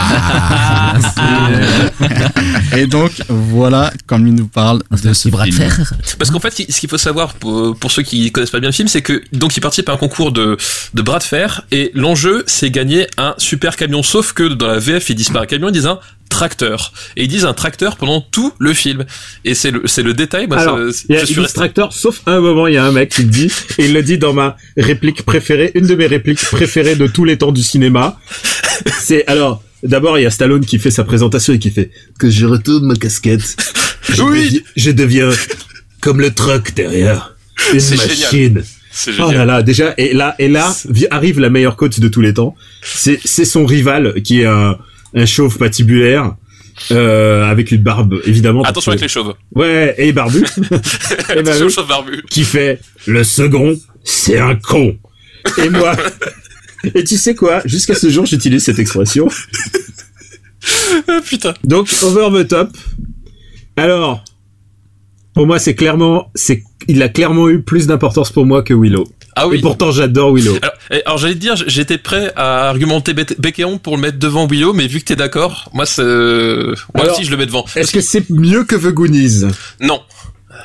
[2.77, 5.69] et donc, voilà, comme il nous parle de ce film.
[6.17, 8.73] Parce qu'en fait, ce qu'il faut savoir pour, pour ceux qui connaissent pas bien le
[8.73, 10.57] film, c'est que donc il participe à un concours de,
[10.93, 14.03] de bras de fer et l'enjeu c'est gagner un super camion.
[14.03, 16.93] Sauf que dans la VF ils disent pas un camion, ils disent un tracteur.
[17.17, 19.05] Et ils disent un tracteur pendant tout le film.
[19.45, 20.47] Et c'est le c'est le détail.
[20.47, 22.77] Moi, Alors, ça- y a je suis resté- tracteur, sauf à un moment, il y
[22.77, 25.87] a un mec qui le dit, et il le dit dans ma réplique préférée, une
[25.87, 28.17] de mes répliques préférées de tous les temps du cinéma.
[29.01, 32.29] C'est, alors, d'abord, il y a Stallone qui fait sa présentation et qui fait, que
[32.29, 33.41] je retourne ma casquette.
[34.09, 34.45] Je Oui.
[34.45, 35.29] deviens- je deviens
[35.99, 37.35] comme le truck derrière.
[37.73, 37.97] Une machine.
[38.31, 38.63] génial.
[38.91, 39.37] C'est Oh génial.
[39.37, 40.75] là là, déjà, et là, et là,
[41.11, 42.55] arrive la meilleure coach de tous les temps.
[42.83, 44.77] C'est, c'est son rival, qui est un,
[45.15, 46.35] un chauve patibulaire,
[46.91, 48.63] euh, avec une barbe, évidemment.
[48.63, 49.33] Attention que- avec les chauves.
[49.55, 50.43] Ouais, et barbu.
[51.35, 54.97] Et Attention barbu qui fait le second, c'est un con.
[55.57, 55.95] Et moi.
[56.95, 57.61] Et tu sais quoi?
[57.65, 59.27] Jusqu'à ce jour, j'utilise cette expression.
[61.25, 61.53] Putain.
[61.63, 62.69] Donc, over the top.
[63.77, 64.23] Alors,
[65.33, 69.07] pour moi, c'est clairement, c'est, il a clairement eu plus d'importance pour moi que Willow.
[69.35, 69.57] Ah oui.
[69.57, 70.57] Et pourtant, j'adore Willow.
[70.61, 74.73] Alors, alors, j'allais te dire, j'étais prêt à argumenter Becqueon pour le mettre devant Willow,
[74.73, 77.65] mais vu que t'es d'accord, moi, c'est, moi Alors, aussi je le mets devant.
[77.75, 79.45] Est-ce que c'est mieux que The Goonies?
[79.79, 80.01] Non.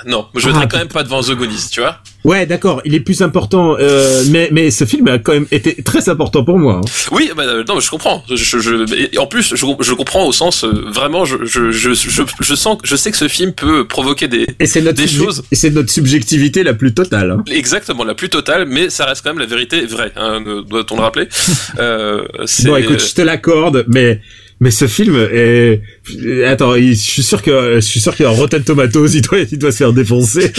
[0.04, 1.98] Non, je Ah, mettrais quand même pas devant The Goonies, tu vois.
[2.24, 5.80] Ouais, d'accord, il est plus important, euh, mais, mais ce film a quand même été
[5.82, 6.80] très important pour moi.
[6.84, 6.88] hein.
[7.12, 8.24] Oui, bah, euh, non, je comprends.
[8.28, 12.54] Je, je, en plus, je, je comprends au sens euh, vraiment, je, je, je, je,
[12.56, 15.44] sens, je sais que ce film peut provoquer des, Et c'est notre, des choses.
[15.52, 17.30] et c'est notre subjectivité la plus totale.
[17.30, 17.44] hein.
[17.48, 20.96] Exactement, la plus totale, mais ça reste quand même la vérité vraie, hein, ne- doit-on
[20.96, 21.28] le rappeler.
[21.78, 24.20] euh, c'est- Bon, écoute, je te l'accorde, mais
[24.60, 25.82] mais ce film est.
[26.46, 29.70] Attends, je suis sûr que je suis sûr qu'en Rotten Tomatoes, il doit il doit
[29.72, 30.50] se faire défoncer.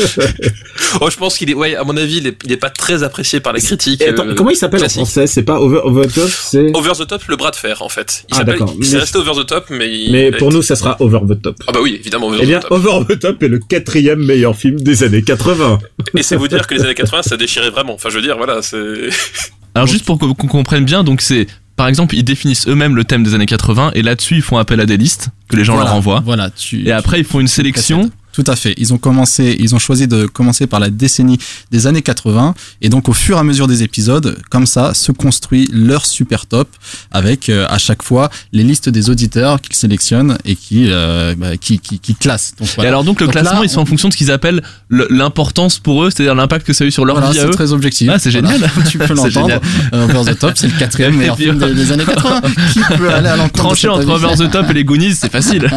[1.02, 3.02] oh, je pense qu'il est, ouais, à mon avis, il est, il est pas très
[3.04, 4.02] apprécié par les critiques.
[4.02, 5.26] Et attends, euh, comment il s'appelle en français?
[5.28, 6.76] C'est pas Over, Over the Top, c'est.
[6.76, 8.26] Over the Top, le bras de fer, en fait.
[8.30, 8.76] Il Ah, d'accord.
[8.78, 10.96] il s'est resté Over the Top, mais il- Mais a pour été- nous, ça sera
[11.02, 11.56] Over the Top.
[11.68, 12.72] Ah bah oui, évidemment, Over Eh bien, the Top.
[12.74, 15.80] Over the Top est le quatrième meilleur film des années 80.
[16.16, 17.96] Et c'est vous dire que les années 80, ça déchirait vraiment.
[17.96, 18.78] Enfin, je veux dire, voilà, c'est...
[19.74, 21.46] Alors juste pour qu'on comprenne bien, donc c'est
[21.78, 24.82] par exemple ils définissent eux-mêmes le thème des années 80 et là-dessus ils font appel
[24.82, 26.22] à des listes que les gens Voilà, leur envoient.
[26.26, 28.12] Voilà, tu, Et après ils font une sélection.
[28.38, 28.76] Tout à fait.
[28.78, 31.40] Ils ont commencé, ils ont choisi de commencer par la décennie
[31.72, 35.12] des années 80 et donc au fur et à mesure des épisodes, comme ça, se
[35.12, 36.70] construit leur super top
[37.12, 41.58] avec euh, à chaque fois les listes des auditeurs qu'ils sélectionnent et qui, euh, bah,
[41.58, 42.54] qui, qui, qui classent.
[42.60, 44.30] Donc, Et alors donc le Donc là, classement ils sont en fonction de ce qu'ils
[44.30, 47.40] appellent le- l'importance pour eux, c'est-à-dire l'impact que ça a eu sur leur Voilà, vie
[47.40, 48.08] à c'est très objectif.
[48.14, 48.52] Ah, c'est Voilà.
[48.54, 48.72] génial.
[48.92, 49.60] tu peux l'entendre.
[49.94, 52.42] Euh, Over the Top, c'est le quatrième meilleur film des, des années 80.
[52.74, 55.68] Qui peut aller à l'encontre Trancher entre Over the Top et les Goonies, c'est facile.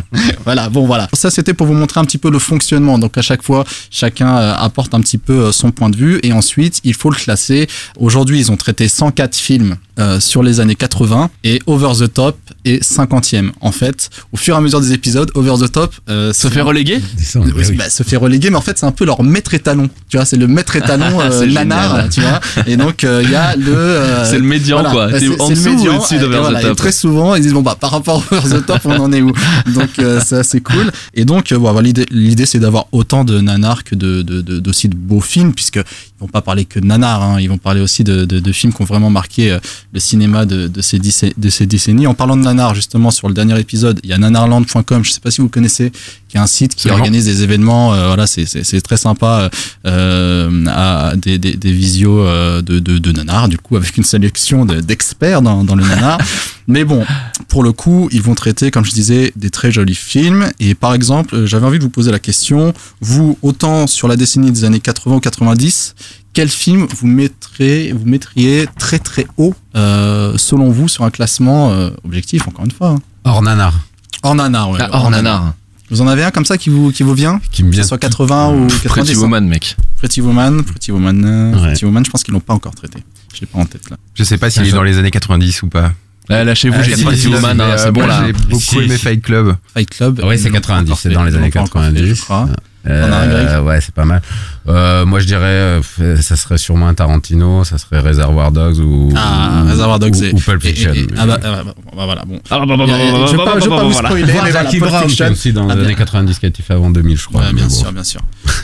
[0.44, 1.08] voilà, bon voilà.
[1.14, 2.98] Ça c'était pour vous montrer un petit peu le fonctionnement.
[2.98, 6.18] Donc à chaque fois, chacun euh, apporte un petit peu euh, son point de vue
[6.22, 7.68] et ensuite il faut le classer.
[7.98, 12.36] Aujourd'hui, ils ont traité 104 films euh, sur les années 80 et Over the Top
[12.64, 13.50] est 50e.
[13.60, 16.62] En fait, au fur et à mesure des épisodes, Over the Top euh, Se fait
[16.62, 17.00] reléguer?
[17.36, 19.88] Oui, bah, se fait reléguer, mais en fait c'est un peu leur maître étalon.
[20.08, 22.40] Tu vois, c'est le maître étalon euh, C'est nanar, tu vois.
[22.66, 23.72] Et donc euh, il y a le.
[23.76, 25.08] euh, C'est le médian, quoi.
[25.08, 26.76] bah, c'est- en c'est le ou médian, au-dessus et d'Over the voilà, et Top.
[26.78, 29.20] Très souvent, ils disent bon bah par rapport à Over the Top, on en est
[29.22, 29.32] où?
[29.74, 30.90] Donc euh, c'est assez cool.
[31.14, 34.60] Et donc euh, voilà, l'idée l'idée, c'est d'avoir autant de nanars que de, de, de-
[34.60, 37.58] d'aussi de beaux films, puisque ils vont pas parler que de nanars, hein, ils vont
[37.58, 39.58] parler aussi de, films qui ont vraiment marqué euh,
[39.92, 42.06] le cinéma de, ces décennies.
[42.06, 45.20] En parlant de nanars, justement, sur le dernier épisode, il y a nanarland.com, je sais
[45.20, 45.92] pas si vous connaissez,
[46.30, 46.98] qui est un site qui Absolument.
[47.00, 49.50] organise des événements, euh, voilà, c'est, très sympa,
[49.84, 54.04] euh, à des, des, des visios euh, de, de, de nanars, du coup, avec une
[54.04, 56.18] sélection de- d'experts dans, dans le nanar.
[56.68, 57.04] Mais bon,
[57.48, 60.50] pour le coup, ils vont traiter, comme je disais, des très jolis films.
[60.60, 64.14] Et par exemple, euh, j'avais envie de vous poser la question, vous, autant sur la
[64.14, 65.96] décennie des années 80 ou 90,
[66.32, 71.72] quel film vous mettrez, vous mettriez très très haut, euh, selon vous, sur un classement
[71.72, 72.98] euh, objectif, encore une fois hein?
[73.24, 73.74] Hors nanar.
[74.22, 74.78] Hors nanar, ouais.
[74.80, 75.54] Ah, hors nanar.
[75.90, 77.82] Vous en avez un comme ça qui vous, qui vous vient Qui me Que vient
[77.82, 79.16] ce soit 80 ou 90 Pretty.
[79.16, 79.76] Woman, mec.
[79.98, 81.66] Pretty Woman, Pretty Woman, euh, Ouais.
[81.68, 82.98] Pretty Woman, je pense qu'ils l'ont pas encore traité.
[83.34, 83.96] Je l'ai pas en tête là.
[84.14, 85.92] Je sais pas s'il est dans les années 90 ou pas.
[86.28, 88.22] Là, lâchez-vous, Ah, j'ai dit 90, Pretty Woman, mais, hein, euh, c'est bon moi, là.
[88.26, 89.02] J'ai beaucoup Si, aimé si.
[89.02, 89.56] Fight Club.
[89.74, 90.20] Fight Club.
[90.24, 91.14] Oui, c'est ils l'ont pas 90, encore c'est fait.
[91.16, 92.14] dans les Ils l'ont années pas encore fait, 90.
[92.14, 92.48] je crois.
[92.88, 94.22] Euh, On a un Greg ouais, c'est pas mal.
[94.66, 95.82] Euh, moi, je dirais, euh,
[96.20, 100.36] ça serait sûrement un Tarantino, ça serait Reservoir Dogs ou, Ah, ou- Reservoir Dogs ou,
[100.36, 100.92] ou Pulp et- et- Fiction.
[100.94, 102.40] et- ah bah, ah bah, bah, voilà, bon.
[102.50, 103.82] Ah, bah, bah, bah, bah, bah, je vais bah, pas, bah, je vais bah, pas
[103.82, 105.30] bah, vous spoiler, mais voilà, Pulp Fiction.
[105.30, 107.42] aussi dans Ah, les années 90, qui a été fait avant 2000, je crois.
[107.42, 108.20] Ouais, bien sûr, bien sûr.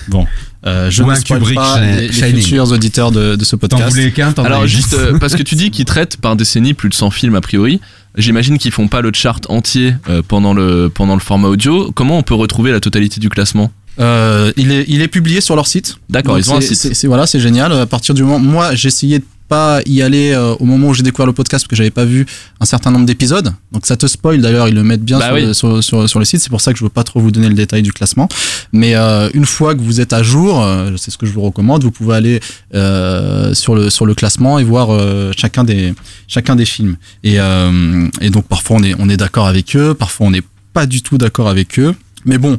[0.08, 0.26] Bon,
[0.66, 3.90] euh, je Ou ne spoil pas les, les futurs auditeurs de, de ce podcast.
[3.90, 6.88] voulais qu'un, t'en Alors juste euh, parce que tu dis qu'ils traitent par décennie plus
[6.88, 7.80] de 100 films a priori.
[8.16, 11.92] J'imagine qu'ils font pas le chart entier euh, pendant le pendant le format audio.
[11.94, 13.70] Comment on peut retrouver la totalité du classement?
[13.98, 15.96] Euh, il est, il est publié sur leur site.
[16.10, 16.94] D'accord, ils ont un site.
[16.94, 17.72] c'est- voilà, c'est génial.
[17.72, 21.04] À partir du moment, moi, essayé de pas y aller euh, au moment où j'ai
[21.04, 22.26] découvert le podcast parce que j'avais pas vu
[22.58, 23.52] un certain nombre d'épisodes.
[23.70, 25.42] Donc ça te spoil d'ailleurs, ils le mettent bien Bah sur, oui.
[25.46, 26.40] le, sur, sur, sur le site.
[26.40, 28.28] C'est pour ça que je veux pas trop vous donner le détail du classement.
[28.72, 31.42] Mais euh, une fois que vous êtes à jour, euh, c'est ce que je vous
[31.42, 31.84] recommande.
[31.84, 32.40] Vous pouvez aller
[32.74, 35.94] euh, sur le sur le classement et voir euh, chacun des
[36.26, 36.96] chacun des films.
[37.22, 40.42] Et, euh, et donc parfois on est on est d'accord avec eux, parfois on n'est
[40.72, 41.94] pas du tout d'accord avec eux.
[42.24, 42.58] Mais bon,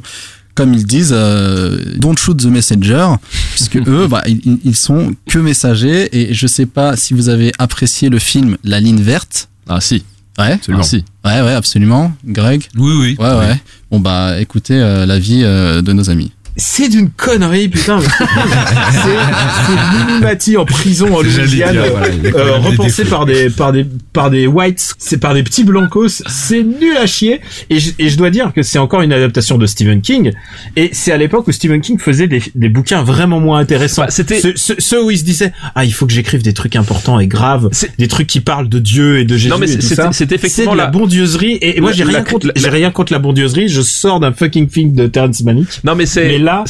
[0.58, 3.08] comme ils disent, euh, don't shoot the messenger,
[3.54, 6.10] puisque eux, bah, ils, ils- sont que messagers.
[6.12, 9.48] Et je sais pas si vous avez apprécié le film La ligne verte.
[9.70, 10.04] Ah si,
[10.40, 10.84] Ouais, absolument.
[10.84, 11.04] si.
[11.26, 12.12] ouais, ouais, absolument.
[12.26, 12.64] Greg.
[12.76, 13.16] Oui, oui.
[13.20, 13.62] Ouais, ouais.
[13.92, 16.32] Bon bah, écoutez euh, l'avis euh, de nos amis.
[16.60, 18.00] C'est d'une connerie, putain.
[18.02, 23.86] c'est Minimati en prison en Louisiane, dire, voilà, euh, des repensé par des par des
[24.14, 26.24] par des whites, c'est par des petits blancos.
[26.28, 27.42] C'est nul à chier.
[27.70, 30.32] Et je, et je dois dire que c'est encore une adaptation de Stephen King.
[30.76, 34.04] Et c'est à l'époque où Stephen King faisait des, des bouquins vraiment moins intéressants.
[34.04, 36.54] Bah, c'était- ceux, ceux- ceux où il se disait ah il faut que j'écrive des
[36.54, 39.50] trucs importants et graves, C'est- des trucs qui parlent de Dieu et de Jésus.
[39.50, 40.10] Non, mais et tout c'était- ça.
[40.12, 41.54] c'était C'est effectivement de la la- bondieuserie.
[41.62, 43.68] Et, et moi j'ai rien la- contre la- j'ai rien contre la bondieuserie.
[43.68, 45.68] Je sors d'un fucking film de Terrence Malick.
[45.84, 46.64] Non mais c'est là,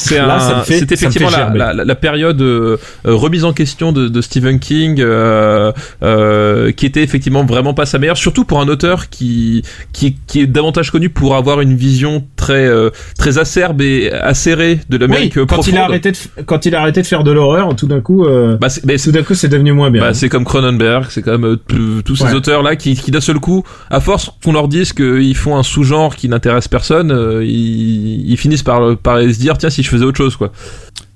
[0.64, 5.00] c'est effectivement la, la, la période euh, euh, remise en question de, de Stephen King
[5.00, 9.62] euh, euh, qui était effectivement vraiment pas sa meilleure surtout pour un auteur qui
[9.92, 14.80] qui, qui est davantage connu pour avoir une vision très euh, très acerbe et acérée
[14.88, 15.74] de l'Amérique Oui, quand profonde.
[15.74, 18.24] il a arrêté de, quand il a arrêté de faire de l'horreur, tout d'un coup,
[18.24, 20.00] euh, bah, c'est, mais tout d'un coup, c'est devenu moins bien.
[20.02, 22.34] bah, c'est comme Cronenberg, c'est comme tous ces Ouais.
[22.34, 25.62] auteurs là qui, qui d'un seul coup, à force qu'on leur dise qu'ils font un
[25.62, 27.10] sous-genre qui n'intéresse personne,
[27.42, 30.52] ils, ils finissent par par se dire tiens si je faisais autre chose quoi.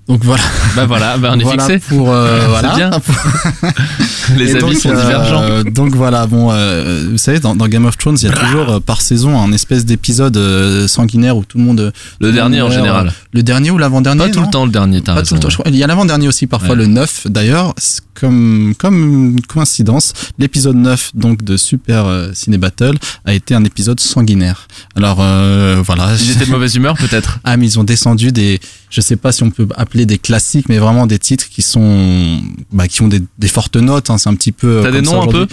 [0.08, 0.42] Donc voilà.
[0.74, 1.78] Bah voilà, bah on est voilà fixé.
[1.88, 2.74] pour euh, voilà.
[2.74, 2.90] bien.
[4.36, 5.70] Les avis donc, sont euh, divergents.
[5.70, 8.68] donc voilà, bon, euh, vous savez, dans, dans Game of Thrones, il y a toujours
[8.70, 11.92] euh, par saison un espèce d'épisode euh, sanguinaire où tout le monde.
[12.20, 13.12] Le tout dernier en monde général.
[13.32, 15.40] Le dernier ou l'avant-dernier Pas tout le temps le dernier, t'as Pas tout le raison.
[15.40, 15.50] temps.
[15.50, 15.70] je crois.
[15.70, 16.76] Il y a l'avant-dernier aussi, parfois Ouais.
[16.76, 17.26] le 9.
[17.28, 17.74] D'ailleurs,
[18.14, 24.00] comme, comme coïncidence, l'épisode 9 donc de Super euh, Ciné Battle a été un épisode
[24.00, 24.68] sanguinaire.
[24.96, 26.10] Alors euh, voilà.
[26.20, 27.38] Ils étaient de mauvaise humeur peut-être?
[27.44, 28.60] Ah, mais ils ont descendu des,
[28.92, 32.40] je sais pas si on peut appeler des classiques, mais vraiment des titres qui sont,
[32.72, 34.10] bah, qui ont des, des fortes notes.
[34.10, 34.80] Hein, c'est un petit peu.
[34.84, 35.46] T'as des noms un peu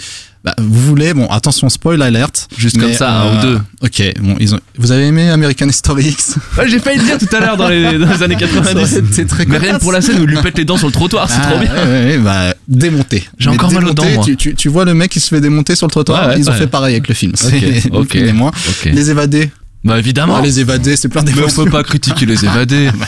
[0.44, 2.48] Bah, vous voulez, bon, attention, spoil alert.
[2.58, 3.60] Juste mais, comme ça, un ou euh, deux.
[3.82, 4.60] Ok, bon, ils ont.
[4.78, 6.36] Vous avez aimé American History X?
[6.58, 9.00] Ouais, j'ai failli le dire tout à l'heure dans les, dans les années 90.
[9.10, 10.92] C'est très Mais rien pour la scène où il lui pète les dents sur le
[10.92, 11.72] trottoir, c'est Ah, trop bien.
[11.74, 13.24] ouais, ouais, bah, démonté.
[13.38, 14.22] J'ai encore mal aux dents, moi.
[14.24, 16.52] Tu, tu, tu vois le mec qui se fait démonter sur le trottoir Ils ont
[16.52, 17.32] fait pareil avec le film.
[17.36, 18.14] C'est Ok, ok.
[18.16, 18.50] ni moins.
[18.68, 18.90] Ok.
[18.92, 19.50] Les évadés.
[19.84, 20.36] Bah évidemment.
[20.36, 21.64] Ah, les évadés, c'est plein Mais on d'émotions.
[21.64, 22.90] peut pas critiquer les évadés.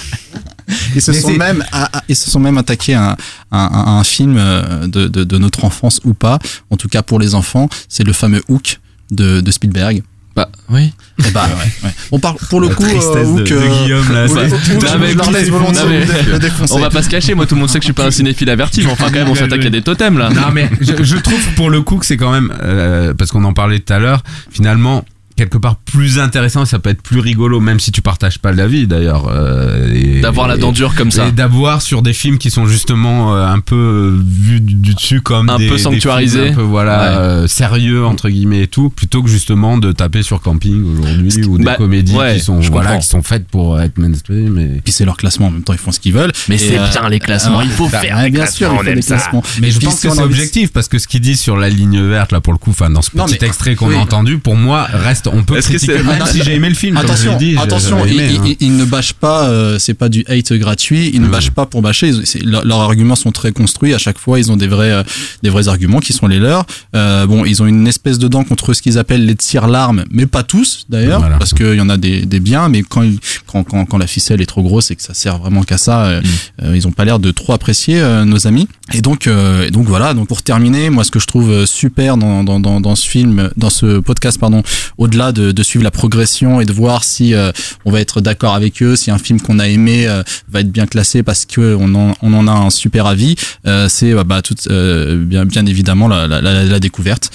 [0.95, 3.17] Ils se Mais sont même, à- à- ils se sont même attaqués à, un-
[3.51, 6.39] à un- à un film euh, de, de, de notre enfance ou pas.
[6.71, 8.79] En tout cas pour les enfants, c'est le fameux Hook
[9.11, 10.03] de, de Spielberg.
[10.35, 10.95] Bah oui.
[11.27, 11.89] Et bah ouais.
[11.89, 11.95] ouais.
[12.11, 13.49] On parle pour le La coup tristesse euh, de- Hook.
[13.49, 15.13] de euh, Guillaume, là, Hook, c'est- Hook, Non, mais
[15.51, 16.39] volontiers non.
[16.71, 18.11] On va pas se cacher, moi tout le monde sait que je suis pas un
[18.11, 20.31] cinéphile averti, mais enfin quand même on s'attaque à des totems là.
[20.31, 23.45] Non mais je, je trouve pour le coup que c'est quand même euh, parce qu'on
[23.45, 24.23] en parlait tout à l'heure.
[24.51, 25.05] Finalement,
[25.37, 28.87] quelque part plus intéressant, ça peut être plus rigolo, même si tu partages pas l'avis
[28.87, 29.29] d'ailleurs.
[29.31, 31.29] euh, D'avoir la dent dure comme ça.
[31.29, 35.21] Et d'avoir sur des films qui sont justement euh, un peu vus du, du dessus
[35.21, 36.51] comme Un des, peu sanctuarisés.
[36.51, 37.17] un peu voilà Ouais.
[37.17, 41.59] euh, sérieux entre guillemets et tout, plutôt que justement de taper sur camping aujourd'hui ou
[41.59, 43.01] des Bah, comédies ouais, qui sont voilà comprends.
[43.01, 44.59] qui sont faites pour être mainstream.
[44.59, 44.81] Et...
[44.85, 46.33] Puis c'est leur classement, en même temps ils font ce qu'ils veulent.
[46.49, 48.91] Mais c'est euh, bien les classements, euh, il faut bah, faire bien classements, sûr, il
[48.91, 49.17] on faut ça.
[49.17, 49.43] classements.
[49.61, 52.01] Mais Et je pense que c'est objectif parce que ce qu'ils disent sur la ligne
[52.03, 53.95] verte là pour le coup, enfin dans ce Non, petit mais- extrait qu'on oui.
[53.97, 56.97] a entendu, pour moi reste on peut Est-ce que même si j'ai aimé le film.
[56.97, 58.43] comme je Attention, attention, ils, hein.
[58.45, 61.67] ils- ils ne bâchent pas, euh, c'est pas du hate gratuit, ils ne bâchent pas
[61.67, 64.57] pour bâcher, ils- c'est- leur- leurs arguments sont très construits, à chaque fois ils ont
[64.57, 65.03] des vrais, euh,
[65.43, 66.65] des vrais arguments qui sont les leurs.
[66.95, 70.27] Euh, bon, ils ont une espèce de dent contre ce qu'ils appellent les tire-larmes, mais
[70.27, 71.39] pas tous d'ailleurs, Voilà.
[71.39, 74.07] parce qu'il y en a des, des biens, mais quand, ils- quand, quand, quand la
[74.07, 76.23] ficelle est trop grosse et que ça sert vraiment qu'à ça, euh,
[76.63, 78.69] euh, ils ont pas l'air de trop apprécier euh, nos amis.
[78.95, 81.67] Et donc, euh, et donc voilà, donc pour terminer, moi ce que je trouve euh,
[81.67, 84.63] super dans, dans, dans, dans ce film, dans ce podcast, pardon,
[84.99, 87.53] au-delà de, de suivre la progression et de voir si euh,
[87.87, 90.71] on va être d'accord avec eux, si un film qu'on a aimé euh, va être
[90.71, 93.35] bien classé parce que on en, on en a un super avis,
[93.67, 97.31] euh, c'est bah, bah, tout, euh, bien, bien évidemment la, la, la, la découverte,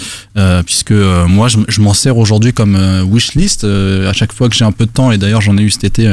[0.65, 4.65] puisque moi je, je m'en sers aujourd'hui comme euh, wishlist à chaque fois que j'ai
[4.65, 6.07] un peu de temps et d'ailleurs j'en ai eu cet été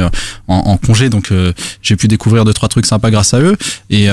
[0.47, 1.31] en, en congé donc
[1.81, 3.55] j'ai pu découvrir deux trois trucs sympas grâce à eux.
[3.89, 4.07] Et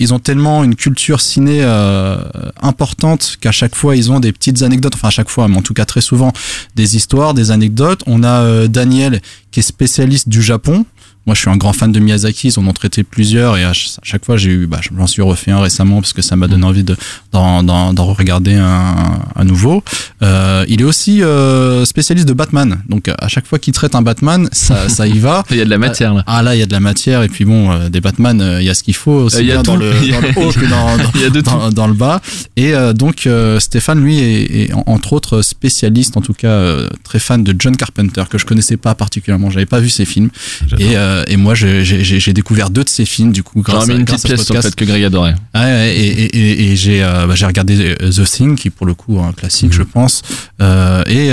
[0.00, 2.16] ils ont tellement une culture ciné euh,
[2.62, 5.62] importante qu'à chaque fois ils ont des petites anecdotes enfin à chaque fois mais en
[5.62, 6.32] tout cas très souvent
[6.76, 8.02] des histoires des anecdotes.
[8.06, 10.86] On a euh, Daniel qui est spécialiste du Japon
[11.28, 12.48] moi, je suis un grand fan de Miyazaki.
[12.48, 15.06] Ils en ont traité plusieurs et à ch- à chaque fois, j'ai eu, bah, j'en
[15.06, 16.96] suis refait un récemment parce que ça m'a donné envie de
[17.32, 19.84] d'en, d'en, d'en regarder un, un nouveau.
[20.22, 22.80] Euh, il est aussi euh, spécialiste de Batman.
[22.88, 25.44] Donc, à chaque fois qu'il traite un Batman, ça, ça y va.
[25.50, 26.24] Il y a de la matière là.
[26.26, 28.62] Ah là, il y a de la matière et puis bon, euh, des Batman, euh,
[28.62, 31.40] il y a ce qu'il faut aussi Euh, bien dans le, dans le haut que
[31.40, 32.22] dans, dans, le bas.
[32.56, 36.48] Et euh, donc euh, Stéphane, lui, est, est en- entre autres spécialiste, en tout cas
[36.48, 39.50] euh, très fan de John Carpenter que je connaissais pas particulièrement.
[39.50, 40.30] J'avais pas vu ses films
[40.78, 44.04] et, euh, et moi j'ai- découvert deux de ses films du coup grâce à, une
[44.04, 44.78] grâce petite à pièce sur le podcast.
[44.78, 45.34] fait que Greg adorait.
[45.54, 48.86] Ouais, ouais, et, et, et, et j'ai euh, bah, regardé euh, The Thing qui pour
[48.86, 50.22] le coup un classique je pense
[50.60, 51.30] et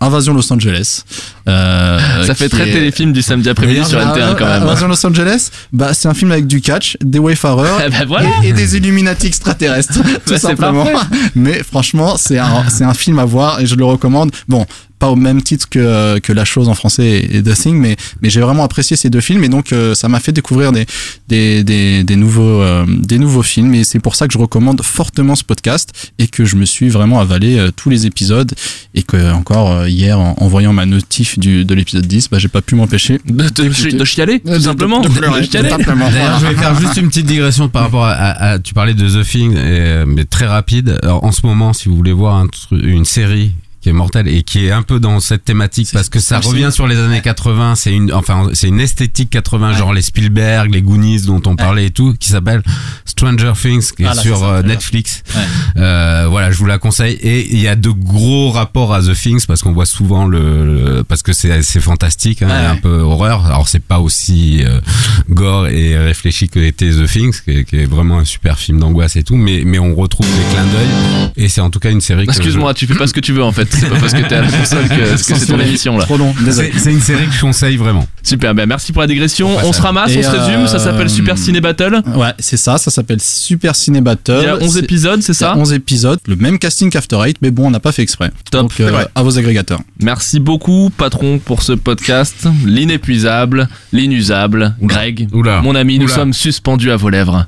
[0.00, 1.02] Invasion Los Angeles
[1.46, 4.62] Ça fait qui très est- téléfilm du samedi après-midi sur D'ailleurs, NT1 quand euh, même.
[4.62, 8.28] Invasion Los Angeles, bah, c'est un film avec du catch, des Wayfarers ben voilà.
[8.42, 10.86] et, et des Illuminati extraterrestres, tout simplement.
[11.34, 14.30] Mais franchement, c'est un, film à voir et je le recommande.
[14.48, 14.64] Bon,
[14.98, 18.30] pas au même titre que, que La Chose en français et, The Thing, mais, mais
[18.30, 20.86] j'ai vraiment apprécié ces deux films et donc euh, ça m'a fait découvrir des,
[21.28, 24.80] des, des, des nouveaux, euh, des nouveaux films et c'est pour ça que je recommande
[24.82, 28.52] fortement ce podcast et que je me suis vraiment avalé euh, tous les épisodes
[28.94, 32.38] et que encore euh, hier en, en voyant ma notif du, de l'épisode 10, bah,
[32.38, 35.00] j'ai pas pu m'empêcher De, de- de chialer, de- tout simplement.
[35.00, 35.68] de pleurer, De chialer.
[35.68, 36.10] tout simplement.
[36.10, 38.94] D'ailleurs, je vais faire juste une petite digression par rapport à, à- à- tu parlais
[38.94, 40.98] de The Thing, et, mais très rapide.
[41.02, 43.52] Alors, en ce moment, si vous voulez voir un une série
[43.84, 46.70] qui est mortelle et qui est un peu dans cette thématique parce que ça revient
[46.72, 50.80] sur les années 80, c'est une enfin c'est une esthétique 80 genre les Spielberg, les
[50.80, 52.62] Goonies dont on parlait et tout qui s'appelle
[53.04, 54.62] Stranger Things qui est Ah, là, sur ça, euh.
[54.62, 55.22] Netflix.
[55.36, 55.42] Ouais.
[55.76, 59.14] Euh, voilà, je vous la conseille et il y a de gros rapports à The
[59.14, 60.64] Things parce qu'on voit souvent le,
[60.96, 63.44] le- parce que c'est c'est fantastique hein, Ouais, un peu horreur.
[63.44, 64.80] Alors c'est pas aussi euh,
[65.28, 68.80] gore et réfléchi que était The Things qui est, qui est vraiment un super film
[68.80, 71.90] d'angoisse et tout mais mais on retrouve des clins d'œil et c'est en tout cas
[71.90, 73.73] une série Excuse-moi, tu fais pas ce que tu veux en fait.
[73.74, 76.04] C'est pas parce que t'es à la console que, que c'est ton émission là.
[76.04, 78.06] Trop long, c'est une série que je conseille vraiment.
[78.22, 79.50] Super, ben merci pour la digression.
[79.64, 80.66] On se ramasse, Et, on se résume.
[80.68, 82.00] Ça s'appelle euh, Super Ciné Battle.
[82.14, 84.38] Ouais, c'est ça, ça s'appelle Super Ciné Battle.
[84.40, 86.58] Il y a 11 C'est- épisodes, c'est il y a ça 11 épisodes, le même
[86.58, 88.30] casting qu'After Eight, mais bon, on n'a pas fait exprès.
[88.50, 88.62] Top.
[88.62, 89.80] Donc, euh, à vos agrégateurs.
[90.00, 92.46] Merci beaucoup, patron, pour ce podcast.
[92.64, 95.28] L'inépuisable, l'inusable, Greg.
[95.32, 95.60] Oula.
[95.60, 97.46] Mon ami, nous sommes suspendus à vos lèvres.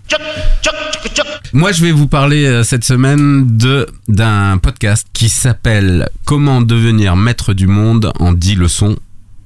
[1.53, 7.17] Moi, je vais vous parler euh, cette semaine de d'un podcast qui s'appelle Comment devenir
[7.17, 8.97] maître du monde en 10 leçons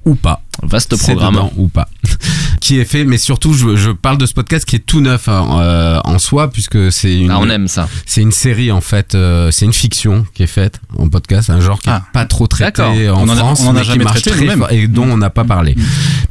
[0.05, 0.41] ou pas.
[0.63, 1.39] Vaste programme.
[1.57, 1.87] ou pas.
[2.59, 5.27] qui est fait, mais surtout, je, je parle de ce podcast qui est tout neuf
[5.27, 7.87] hein, euh, en soi, puisque c'est une, Ah, on aime ça.
[8.07, 11.59] c'est une série en fait, euh, c'est une fiction qui est faite en podcast, un
[11.61, 12.03] genre qui Ah.
[12.09, 14.03] est pas trop traité en On en a- France, on en a mais qui jamais
[14.05, 15.75] marche traité très et dont on n'a pas parlé.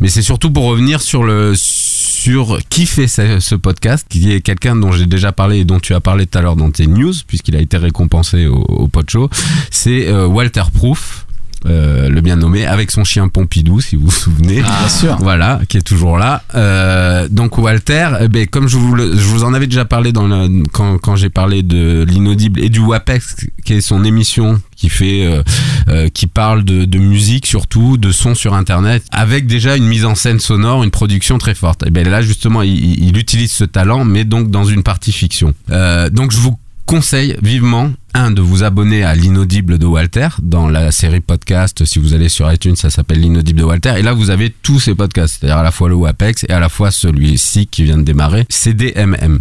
[0.00, 1.89] Mais c'est surtout pour revenir sur le sur
[2.68, 5.94] qui fait ce, ce podcast, qui est quelqu'un dont j'ai déjà parlé et dont tu
[5.94, 9.08] as parlé tout à l'heure dans tes news, puisqu'il a été récompensé au, au Pod
[9.08, 9.30] Show.
[9.70, 11.26] C'est euh, Walter Proof.
[11.66, 15.16] Euh, le bien nommé avec son chien Pompidou si vous vous souvenez Bien sûr.
[15.20, 16.42] voilà, qui est toujours là.
[16.54, 20.12] Euh, donc Walter, eh ben, comme je vous, le- je vous en avais déjà parlé
[20.12, 24.60] dans le- quand, quand j'ai parlé de l'inaudible et du WAPEX, qui est son émission
[24.76, 25.30] qui fait,
[25.88, 30.06] euh, qui parle de, de musique surtout, de son sur Internet, avec déjà une mise
[30.06, 31.86] en scène sonore, une production très forte.
[31.86, 35.12] Et ben là justement, il, il- il utilise ce talent, mais donc dans une partie
[35.12, 35.52] fiction.
[36.12, 40.90] Donc je vous conseille vivement un de vous abonner à l'inaudible de Walter dans la
[40.92, 41.84] série podcast.
[41.84, 43.94] Si vous allez sur iTunes, ça s'appelle l'inaudible de Walter.
[43.98, 46.60] Et là, vous avez tous ces podcasts, c'est-à-dire à la fois le WAPEX et à
[46.60, 49.38] la fois celui-ci qui vient de démarrer, CDMM.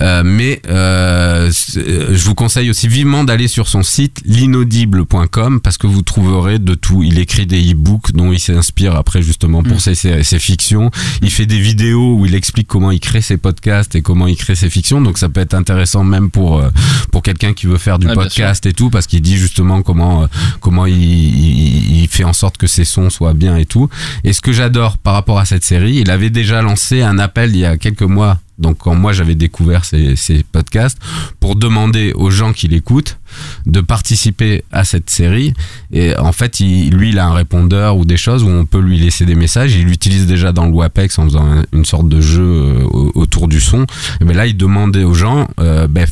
[0.00, 5.78] Euh, mais euh, euh, je vous conseille aussi vivement d'aller sur son site l'inaudible.com parce
[5.78, 7.02] que vous trouverez de tout.
[7.02, 10.90] Il écrit des e-books dont il s'inspire après justement pour ses, ses, ses fictions.
[11.22, 14.36] Il fait des vidéos où il explique comment il crée ses podcasts et comment il
[14.36, 15.00] crée ses fictions.
[15.00, 16.70] Donc ça peut être intéressant même pour euh,
[17.10, 19.82] pour quelqu'un qui veut faire du Ouais, bien podcast et tout parce qu'il dit justement
[19.82, 20.26] comment euh,
[20.60, 23.88] comment il, il, il fait en sorte que ses sons soient bien et tout.
[24.24, 27.50] Et ce que j'adore par rapport à cette série, il avait déjà lancé un appel
[27.54, 28.38] il y a quelques mois.
[28.58, 30.98] Donc quand moi j'avais découvert ces, ces podcasts
[31.40, 33.18] pour demander aux gens qui l'écoutent
[33.66, 35.54] de participer à cette série
[35.90, 38.78] et en fait il, lui il a un répondeur ou des choses où on peut
[38.78, 42.08] lui laisser des messages il l'utilise déjà dans le WAPEX en faisant un- une sorte
[42.08, 43.86] de jeu euh, au- autour du son
[44.20, 46.06] et ben là il demandait aux gens euh, ben,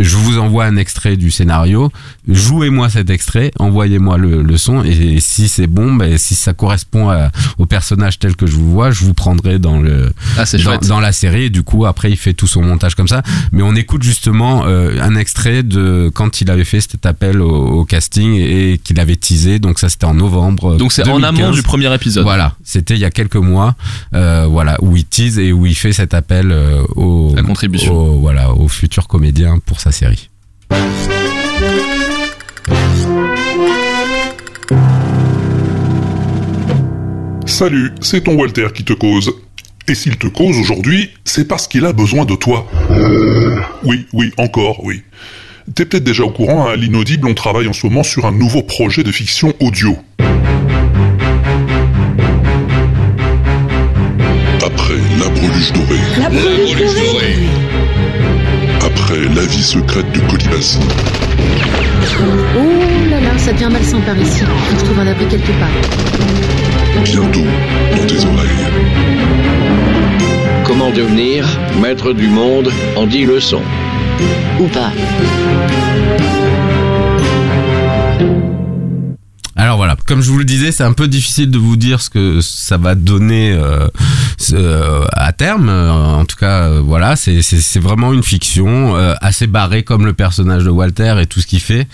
[0.00, 1.90] je vous envoie un extrait du scénario,
[2.28, 7.10] jouez-moi cet extrait, envoyez-moi le, le son, et, si c'est bon, ben, si ça correspond
[7.10, 10.44] à- au personnage tel que je vous vois, je vous prendrai dans le Ah,
[10.86, 11.44] dans, la série.
[11.44, 13.22] Et du coup, après, il fait tout son montage comme ça.
[13.52, 17.50] Mais on écoute justement euh, un extrait de quand il avait fait cet appel au,
[17.80, 19.58] au casting et, qu'il avait teasé.
[19.58, 20.76] Donc ça, c'était en novembre.
[20.76, 21.40] Donc c'est en 2015.
[21.44, 22.24] amont du premier épisode.
[22.24, 23.74] Voilà, c'était il y a quelques mois,
[24.14, 27.94] euh, voilà, où il tease et où il fait cet appel euh, au, La contribution.
[27.94, 30.30] au- voilà, aux futurs comédiens pour sa série.
[37.44, 39.34] Salut, c'est ton Walter qui te cause.
[39.86, 42.66] Et s'il te cause aujourd'hui, c'est parce qu'il a besoin de toi.
[43.82, 45.02] Oui, oui, encore, oui.
[45.74, 48.62] T'es peut-être déjà au courant, à l'inaudible, on travaille en ce moment sur un nouveau
[48.62, 49.98] projet de fiction audio.
[54.64, 56.00] Après La Breluche Dorée.
[56.18, 57.63] La breluche dorée.
[58.96, 60.78] Après La vie secrète de Colibas.
[62.56, 64.40] Oh là là, ça devient malsain par ici.
[64.40, 67.02] Faut que je trouve un abri quelque part.
[67.04, 67.40] Bientôt
[67.96, 68.64] dans tes oreilles.
[70.64, 71.46] Comment devenir
[71.80, 73.62] maître du monde en 10 leçons?
[74.60, 74.92] Ou pas.
[79.56, 82.10] Alors voilà, comme je vous le disais, c'est un peu difficile de vous dire ce
[82.10, 83.86] que ça va donner euh,
[84.52, 85.68] euh, à terme.
[85.68, 89.82] Euh, En tout cas, euh, voilà, c'est c'est- c'est vraiment une fiction euh, assez barrée
[89.82, 91.86] comme le personnage de Walter et tout ce qu'il fait.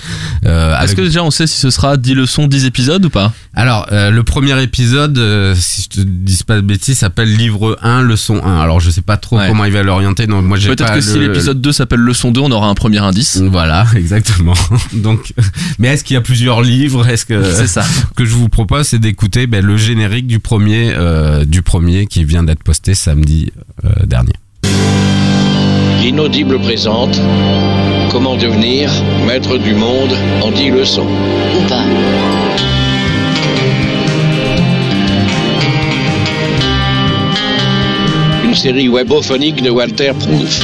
[0.46, 3.10] Euh, Est-ce avec- que déjà on sait si ce sera 10 leçons, 10 épisodes ou
[3.10, 7.34] pas Alors, euh, le premier épisode, euh, si je te dis pas de bêtises, s'appelle
[7.36, 8.60] Livre 1, leçon 1.
[8.60, 9.48] Alors, je sais pas trop Ouais.
[9.48, 10.26] comment il va l'orienter.
[10.26, 12.98] Moi, j'ai Peut-être pas que si l'épisode 2 s'appelle leçon 2, on aura un premier
[12.98, 13.38] indice.
[13.42, 14.54] Voilà, exactement.
[14.92, 15.32] Donc,
[15.78, 17.06] mais est-ce qu'il y a plusieurs livres?
[17.08, 17.82] Est-ce que C'est ça.
[17.82, 22.06] Ce que je vous propose, c'est d'écouter ben, le générique du premier, euh, du premier
[22.06, 23.50] qui vient d'être posté samedi
[23.84, 24.34] euh, dernier.
[26.02, 27.20] L'inaudible présente
[28.10, 28.90] Comment devenir
[29.24, 30.10] maître du monde
[30.42, 31.06] en 10 leçons.
[31.06, 31.84] Ou pas.
[38.44, 40.60] Une série webophonique de Walter Proof.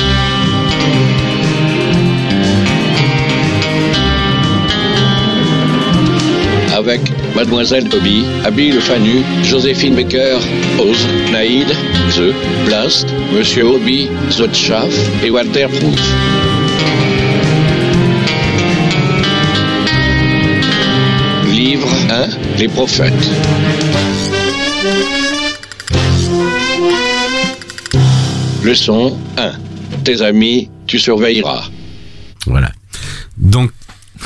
[6.87, 10.39] Avec Mademoiselle Toby, Abby Le Fanu, Joséphine Baker,
[10.79, 11.67] Oz, Naïd,
[12.15, 12.33] The,
[12.65, 16.15] Blast, Monsieur Obi, Zotchaf et Walter Proof.
[21.51, 23.31] Livre 1 Les prophètes.
[28.63, 29.53] Leçon 1.
[30.05, 31.65] Tes amis, tu surveilleras.
[32.47, 32.71] Voilà.
[33.37, 33.73] Donc,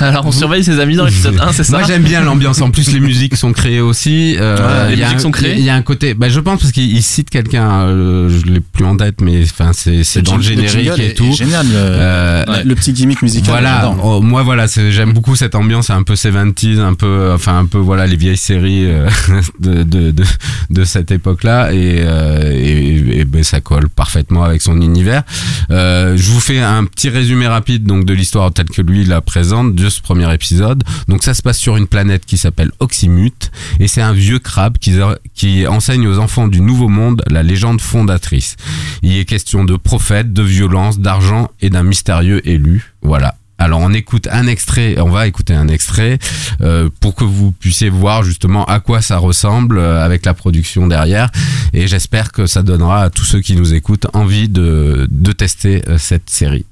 [0.08, 2.60] Alors on surveille ses amis dans l'épisode 1, c'est ça Moi j'aime bien l'ambiance.
[2.60, 4.36] En plus les musiques sont créées aussi.
[4.38, 6.14] Euh, Ouais, les il y a musiques un- sont créées Il y a un côté.
[6.14, 7.82] Bah, je pense parce qu'il il cite quelqu'un.
[7.82, 11.32] euh, je l'ai plus en tête, mais enfin c'est c'est dans le générique et tout.
[11.32, 11.66] génial.
[11.66, 13.50] Le, Euh, le- le petit gimmick musical.
[13.50, 17.58] Voilà, oh, moi voilà, c'est- j'aime beaucoup cette ambiance un peu 70s, un peu, enfin
[17.58, 19.08] un peu voilà les vieilles séries euh,
[19.60, 20.24] de, de, de,
[20.70, 25.22] de cette époque-là et, euh, et, et, ben, ça colle parfaitement avec son univers.
[25.70, 29.20] Euh, je vous fais un petit résumé rapide donc de l'histoire telle que lui la
[29.20, 30.82] présente ce premier épisode.
[31.08, 34.78] Donc ça se passe sur une planète qui s'appelle Oxymute et c'est un vieux crabe
[34.78, 38.56] qui, enseigne aux enfants du Nouveau Monde la légende fondatrice.
[39.02, 42.92] Il est question de prophètes, de violence, d'argent et d'un mystérieux élu.
[43.02, 43.34] Voilà.
[43.60, 46.18] Alors on écoute un extrait, on va écouter un extrait
[46.62, 50.86] euh, pour que vous puissiez voir justement à quoi ça ressemble euh, avec la production
[50.86, 51.30] derrière
[51.74, 55.98] et j'espère que ça donnera à tous ceux qui nous écoutent envie de, tester euh,
[55.98, 56.64] cette série.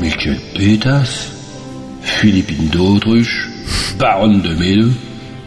[0.00, 0.10] Mais
[2.18, 3.48] Philippine d'Autruche,
[3.98, 4.92] baronne de Médeux.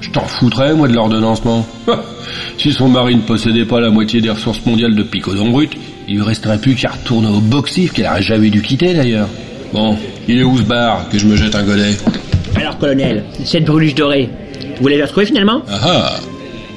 [0.01, 1.65] Je t'en foutrais, moi, de l'ordonnancement.
[2.57, 5.71] si son mari ne possédait pas la moitié des ressources mondiales de picodon brut,
[6.07, 9.29] il lui resterait plus qu'à retourner au boxif qu'elle aurait jamais dû quitter, d'ailleurs.
[9.71, 9.97] Bon,
[10.27, 11.95] il est où ce bar Que je me jette un godet?
[12.55, 14.29] Alors, colonel, cette bruliche dorée,
[14.81, 15.61] vous l'avez retrouvée finalement?
[15.69, 16.19] Ah ah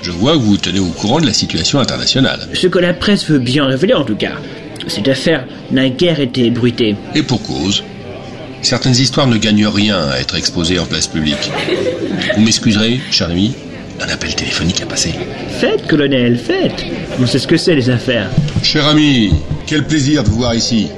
[0.03, 2.49] Je vois que vous vous tenez au courant de la situation internationale.
[2.53, 4.33] Ce que la presse veut bien révéler en tout cas.
[4.89, 6.97] Cette affaire n'a guère été bruitée.
[7.15, 7.83] Et pour cause.
[8.67, 11.53] Certaines histoires ne gagnent rien à être exposées en place publique.
[12.35, 13.55] Vous m'excuserez, cher ami,
[14.01, 15.15] un appel téléphonique a passé.
[15.61, 16.85] Faites, colonel, faites.
[17.21, 18.29] On sait ce que c'est les affaires.
[18.65, 19.31] Cher ami,
[19.69, 20.89] quel plaisir de vous voir ici.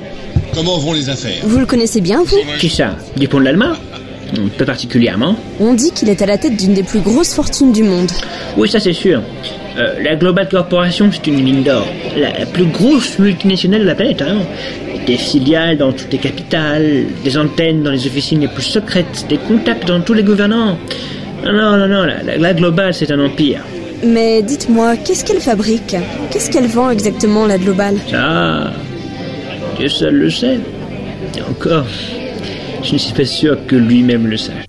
[0.54, 1.42] Comment vont les affaires?
[1.42, 2.38] Vous le connaissez bien, vous?
[2.58, 2.96] Qui ça?
[3.18, 3.76] Dupont de l'Alma
[4.56, 5.36] Pas particulièrement.
[5.60, 8.10] On dit qu'il est à la tête d'une des plus grosses fortunes du monde.
[8.56, 9.20] Oui, ça c'est sûr.
[9.78, 11.86] Euh, la Global Corporation, c'est une mine d'or.
[12.16, 14.22] La plus grosse multinationale de la planète.
[14.22, 14.38] Hein.
[15.06, 19.38] Des filiales dans toutes les capitales, des antennes dans les officines les plus secrètes, des
[19.38, 20.76] contacts dans tous les gouvernants.
[21.44, 23.60] Non, non, non, non, la, la, la Global, c'est un empire.
[24.04, 25.96] Mais dites-moi, qu'est-ce qu'elle fabrique?
[26.30, 27.96] Qu'est-ce qu'elle vend exactement, la Global?
[28.10, 28.72] Ça,
[29.78, 30.58] Dieu seul le sait.
[31.36, 31.86] Et encore,
[32.82, 34.64] je ne suis pas sûr que lui-même le sache.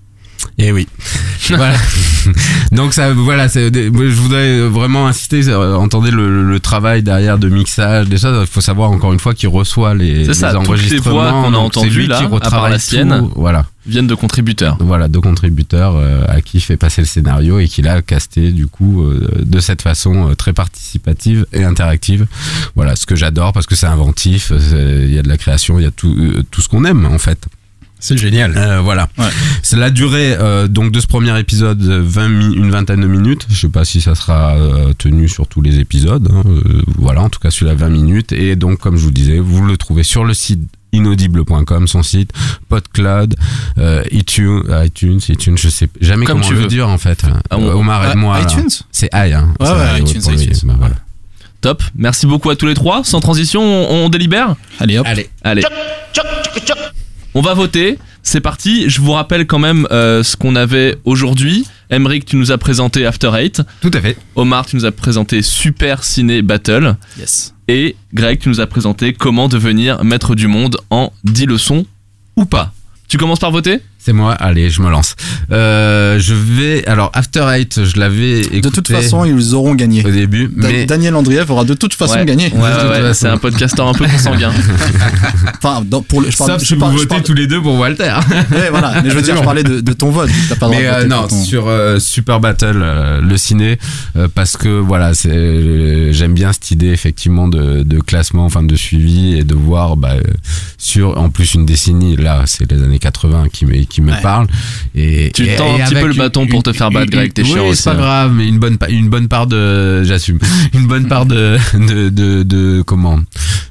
[0.58, 0.86] Eh oui.
[1.56, 1.76] voilà.
[2.72, 3.88] Donc ça, voilà, c'est- je
[4.20, 5.48] voudrais vraiment insister.
[5.48, 8.40] euh, Entendez le, le travail derrière de mixage, déjà.
[8.40, 11.10] Il faut savoir encore une fois qu'il reçoit les, C'est ça, les enregistrements.
[11.14, 13.66] voix qu'on a entendues là, qui à part la sienne, tout, voilà.
[13.86, 14.76] viennent de contributeurs.
[14.80, 18.52] Voilà, de contributeurs euh, à qui il fait passer le scénario et qu'il a casté
[18.52, 22.26] du coup euh, de cette façon euh, très participative et interactive.
[22.76, 25.82] Voilà, ce que j'adore parce que c'est inventif, il y a de la création, il
[25.84, 26.14] y a tout,
[26.50, 27.46] tout ce qu'on aime en fait.
[28.00, 28.54] C'est génial.
[28.56, 29.08] Euh, voilà.
[29.62, 33.06] C'est la durée euh, donc de ce premier épisode, euh, 20 mi- une vingtaine de
[33.06, 33.46] minutes.
[33.50, 36.28] Je sais pas si ça sera euh, tenu sur tous les épisodes.
[36.32, 36.42] hein.
[36.46, 38.32] Euh, voilà, en tout cas celui-là 20 minutes.
[38.32, 40.60] Et donc comme je vous disais, vous le trouvez sur le site
[40.92, 42.32] inaudible.com, son site,
[42.68, 43.36] PodCloud,
[43.78, 46.66] euh, iTunes, iTunes, iTunes, je sais jamais Comme comment tu le veux.
[46.66, 47.22] dire en fait.
[47.50, 48.38] Ah, on- Euh, Omar Ah, aide-moi.
[48.38, 48.42] là.
[48.44, 49.54] iTunes C'est i, hein.
[49.60, 50.42] Ouais, C'est ouais, i, iTunes, lui.
[50.44, 50.56] iTunes.
[50.64, 50.94] Bah, voilà.
[51.60, 51.82] Top.
[51.94, 53.04] Merci beaucoup à tous les trois.
[53.04, 54.56] Sans transition, on, on délibère?
[54.80, 55.06] Allez hop.
[55.06, 55.28] Allez.
[55.44, 55.62] Allez.
[57.34, 57.98] On va voter.
[58.22, 58.90] C'est parti.
[58.90, 61.66] Je vous rappelle quand même euh, ce qu'on avait aujourd'hui.
[61.90, 63.62] Emeric, tu nous as présenté After Eight.
[63.80, 64.16] Tout à fait.
[64.34, 66.96] Omar, tu nous as présenté Super Ciné Battle.
[67.18, 67.54] Yes.
[67.68, 71.86] Et Greg, tu nous as présenté comment devenir maître du monde en 10 leçons
[72.36, 72.72] ou pas.
[73.10, 73.80] Tu commences par voter?
[73.98, 75.14] C'est moi, allez, je me lance.
[75.52, 76.86] Euh, je vais.
[76.86, 78.60] Alors, After Eight, je l'avais écouté.
[78.60, 80.06] De toute façon, ils auront gagné.
[80.06, 80.86] Au début, Da- mais.
[80.86, 82.24] Daniel Andriev aura de toute façon Ouais.
[82.24, 82.50] gagné.
[82.54, 84.52] Ouais, ouais, ouais, c'est un podcasteur un peu consanguin.
[85.62, 87.34] Enfin, dans- pour le, je parle, Sauf je si parle- vous je votez parle- tous
[87.34, 88.14] les deux pour Walter.
[88.52, 89.02] Ouais, voilà.
[89.02, 90.30] Mais je veux dire, je parlais de, de ton vote.
[90.48, 93.20] T'as pas le droit Mais de euh, voter non, ton- sur euh, Super Battle, euh,
[93.20, 93.78] le ciné,
[94.16, 98.74] euh, parce que voilà, euh, j'aime bien cette idée effectivement de, de classement, enfin de
[98.76, 100.20] suivi et de voir bah, euh,
[100.82, 102.16] sur en plus une décennie.
[102.16, 104.20] Là, c'est les années 80 qui me qui me Ouais.
[104.22, 104.46] parlent.
[104.94, 107.32] Et Tu et- tends un et petit peu le bâton pour te faire battre, Greg,
[107.34, 107.98] t'es oui, chiant C'est pas hein.
[108.00, 110.38] grave, mais une bonne une bonne part de j'assume
[110.74, 113.20] une bonne part de de de, de comment?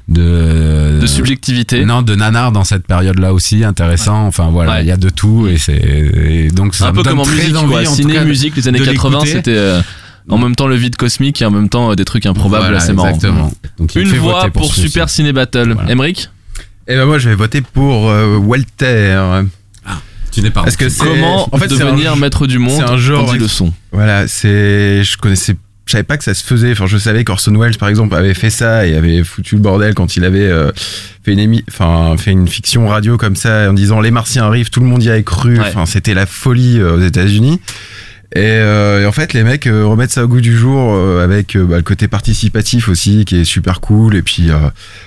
[0.08, 1.84] De De subjectivité.
[1.84, 4.82] non de nanar dans cette période là aussi intéressant enfin voilà Ouais.
[4.82, 7.26] il y a de tout et c'est donc ça un me peu donne comme en
[7.26, 7.80] musique, envie, quoi.
[7.88, 9.32] en Ciné, cas, musique, les années de 80, l'écouter.
[9.32, 9.80] c'était euh,
[10.28, 12.78] en même temps le vide cosmique et en même temps euh, des trucs improbables Voilà,
[12.78, 13.08] assez marrants.
[13.08, 13.52] exactement.
[13.78, 14.74] Donc, Une voix pour, pour.
[14.74, 15.72] Super Ciné Battle.
[15.74, 15.90] Voilà.
[15.90, 16.28] Emeric?
[16.90, 19.42] Et ben moi, je vais voter pour euh, Walter.
[20.32, 22.76] tu n'es pas Parce que c'est- Comment en fait, c'est devenir un- maître du monde
[22.84, 26.24] c'est un genre en 10 ouais, leçons Voilà, c'est, je connaissais, je savais pas que
[26.24, 26.72] ça se faisait.
[26.72, 29.94] Enfin, je savais qu'Orson Welles, par exemple, avait fait ça et avait foutu le bordel
[29.94, 30.70] quand il avait euh,
[31.24, 34.70] fait une émi, enfin, fait une fiction radio comme ça en disant les Martiens arrivent,
[34.70, 35.58] tout le monde y avait cru.
[35.58, 35.64] Ouais.
[35.68, 37.60] Enfin, c'était la folie euh, aux États-Unis.
[38.36, 41.24] Et, euh, et en fait, les mecs euh, remettent ça au goût du jour euh,
[41.24, 44.14] avec bah, le côté participatif aussi, qui est super cool.
[44.14, 44.50] Et puis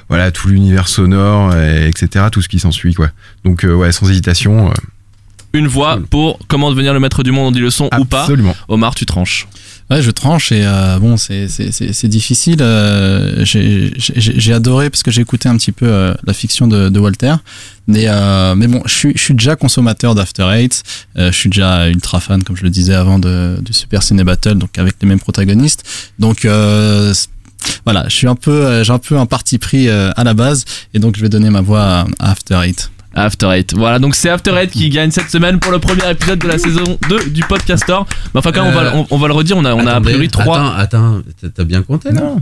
[0.10, 2.26] voilà, tout l'univers sonore, et, etc.
[2.32, 3.10] Tout ce qui s'ensuit, quoi.
[3.46, 4.74] Donc ouais, sans hésitation.
[5.54, 8.22] Une voix pour comment devenir le maître du monde en 10 leçons ou pas.
[8.22, 8.56] Absolument.
[8.68, 9.48] Omar, tu tranches.
[9.90, 12.60] Ouais, je tranche et euh, bon, c'est difficile.
[12.62, 17.00] euh, j'ai adoré parce que j'ai écouté un petit peu euh, la fiction de, de
[17.00, 17.36] Walter,
[17.88, 20.84] mais euh, mais bon, je suis je suis déjà consommateur d'After Eight.
[21.18, 24.24] euh, je suis déjà ultra fan, comme je le disais avant, de du Super Ciné
[24.24, 25.84] Battle, donc avec les mêmes protagonistes.
[26.18, 27.14] Donc euh,
[27.86, 30.64] voilà, je suis un peu j'ai un peu un parti pris à la base
[30.94, 32.90] et donc je vais donner ma voix à After Eight.
[33.16, 33.74] After Eight.
[33.76, 36.58] Voilà, donc c'est After Eight qui gagne cette semaine pour le premier épisode de la
[36.58, 37.98] saison 2 du Podcaster.
[38.34, 40.30] Mais enfin, quand euh, on, va, on, va le redire, on a, on a, priori
[40.30, 40.76] 3.
[40.76, 41.22] Attends, attends,
[41.54, 42.42] t'as bien compté non.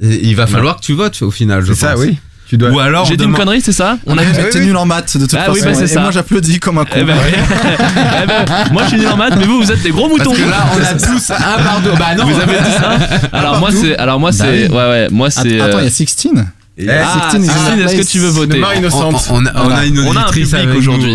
[0.00, 1.78] Il va falloir que tu votes au final, je pense.
[1.78, 2.18] C'est ça, oui.
[2.48, 2.70] Tu dois...
[2.70, 5.16] Ou alors j'ai dit une connerie, c'est ça On a été oui, nul en maths
[5.16, 5.52] de toute ah, façon.
[5.52, 6.00] Oui, bah, et ça.
[6.00, 6.92] moi j'applaudis comme un con.
[6.94, 7.16] Eh ben,
[8.22, 10.30] eh ben, moi je suis nul en maths, mais vous vous êtes des gros moutons.
[10.30, 11.90] Parce que là on a tous un par deux.
[11.98, 12.24] Bah non.
[12.24, 12.98] Vous avez dit ça.
[13.32, 15.60] Alors moi c'est, alors moi c'est, bah ouais ouais, moi c'est.
[15.60, 16.14] Attends, euh, il y a 16
[16.78, 19.28] et eh, Sixtine, ah, est-ce que tu veux voter innocente.
[19.30, 21.14] On, on, on a une auditrice on un aujourd'hui.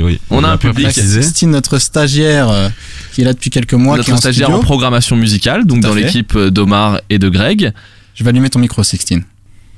[0.00, 0.20] Euh, oui.
[0.30, 0.90] On, a, a un public.
[0.90, 2.68] Sixtine, notre stagiaire euh,
[3.12, 5.94] qui est là depuis quelques mois, notre qui est stagiaire en programmation musicale, donc dans
[5.94, 7.72] l'équipe euh, d'Omar et de Greg.
[8.14, 9.24] Je vais allumer ton micro, Sixtine.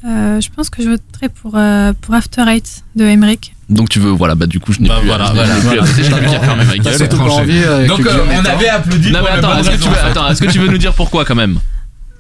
[0.05, 3.55] Euh, je pense que je voterai pour, euh, pour After Eight de Emmerich.
[3.69, 5.83] Donc tu veux, voilà, bah du coup je n'ai bah plus, voilà, voilà, voilà.
[5.83, 6.65] plus, je voilà.
[6.65, 7.03] ma gueule.
[7.03, 9.11] Euh, donc on avait applaudi.
[9.11, 11.59] Non mais attends, est-ce que tu veux nous dire pourquoi quand même?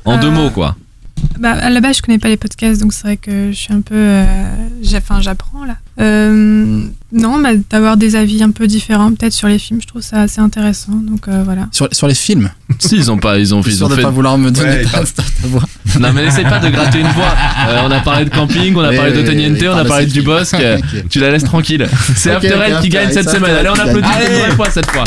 [0.04, 0.76] En deux mots quoi
[1.38, 3.72] bah, à la base, je connais pas les podcasts, donc c'est vrai que je suis
[3.72, 3.94] un peu.
[3.94, 4.24] euh,
[4.96, 5.76] Enfin, j'apprends là.
[6.00, 10.02] Euh, non, bah, d'avoir des avis un peu différents, peut-être sur les films, je trouve
[10.02, 10.92] ça assez intéressant.
[10.92, 11.68] Donc euh, voilà.
[11.72, 12.50] Sur, sur les films?
[12.78, 14.02] Si ils ont pas, ils ont, ils ont de fait.
[14.02, 15.62] pas vouloir me donner Ouais, ta, ta- ta voix.
[16.00, 17.34] Non mais n'essaie pas de gratter une voix.
[17.68, 20.78] Euh, on a parlé de camping, on a parlé de Teniente, on a parlé euh,
[20.78, 21.08] Ok.
[21.08, 21.86] Tu la laisses tranquille.
[22.16, 23.54] C'est Ok, After ok, Eight qui gagne cette semaine.
[23.56, 25.04] Allez, on applaudit une vraie fois cette fois.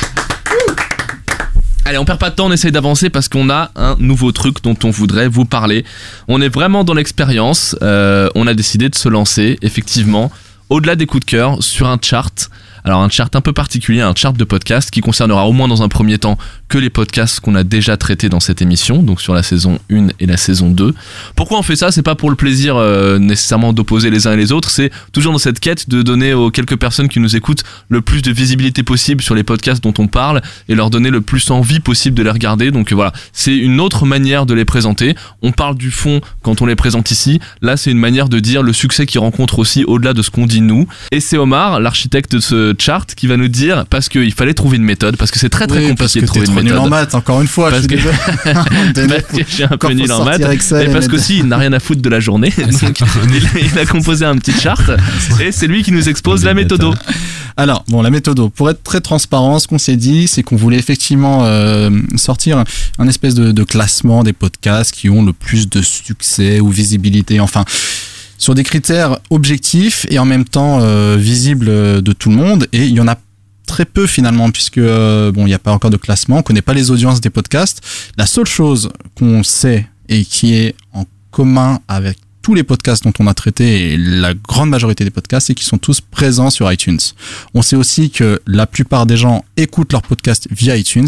[1.91, 4.63] Allez, on perd pas de temps, on essaye d'avancer parce qu'on a un nouveau truc
[4.63, 5.83] dont on voudrait vous parler.
[6.29, 7.75] On est vraiment dans l'expérience.
[7.81, 10.31] euh, on a décidé de se lancer, effectivement,
[10.69, 12.49] au-delà des coups de cœur, sur un chart.
[12.84, 15.84] Alors un chart un peu particulier, un chart de podcast qui concernera au moins dans
[15.84, 19.34] un premier temps que les podcasts qu'on a déjà traités dans cette émission, donc sur
[19.34, 20.93] la saison 1 et la saison 2.
[21.36, 21.91] Pourquoi on fait ça?
[21.91, 25.34] C'est pas pour le plaisir euh, nécessairement d'opposer les uns et les autres, c'est toujours
[25.34, 28.84] dans cette quête de donner aux quelques personnes qui nous écoutent le plus de visibilité
[28.84, 32.23] possible sur les podcasts dont on parle et leur donner le plus envie possible de
[32.23, 32.71] les regarder.
[32.71, 35.15] Donc euh, voilà, c'est une autre manière de les présenter.
[35.41, 37.39] On parle du fond quand on les présente ici.
[37.61, 40.47] Là, c'est une manière de dire le succès qu'ils rencontrent aussi au-delà de ce qu'on
[40.47, 40.88] dit nous.
[41.11, 44.78] Et c'est Omar, l'architecte de ce chart, qui va nous dire parce qu'il fallait trouver
[44.78, 46.86] une méthode, parce que c'est très très Oui, compliqué de trouver une trop nul méthode.
[46.88, 47.69] en maths, encore une fois.
[47.72, 48.47] Parce je suis que-
[49.07, 51.57] parce que suis un peu nul en maths Excel et et parce qu'aussi il n'a
[51.57, 54.82] rien à foutre de la journée donc il, il a composé un petit chart
[55.41, 56.95] et c'est lui qui nous expose la méthode
[57.57, 60.78] Alors, bon, la méthode, pour être très transparent, ce qu'on s'est dit, c'est qu'on voulait
[60.80, 62.63] effectivement euh, sortir
[62.97, 67.39] un espèce de, de classement des podcasts qui ont le plus de succès ou visibilité,
[67.41, 67.65] enfin,
[68.41, 72.67] sur des critères objectifs et en même temps euh, visibles de tout le monde.
[72.73, 73.15] Et il y en a
[73.67, 76.63] très peu finalement, puisque euh, bon, il n'y a pas encore de classement, on connaît
[76.63, 77.81] pas les audiences des podcasts.
[78.17, 83.13] La seule chose qu'on sait et qui est en commun avec tous les podcasts dont
[83.19, 86.71] on a traité et la grande majorité des podcasts, c'est qu'ils sont tous présents sur
[86.71, 86.99] iTunes.
[87.53, 91.07] On sait aussi que la plupart des gens écoutent leurs podcasts via iTunes.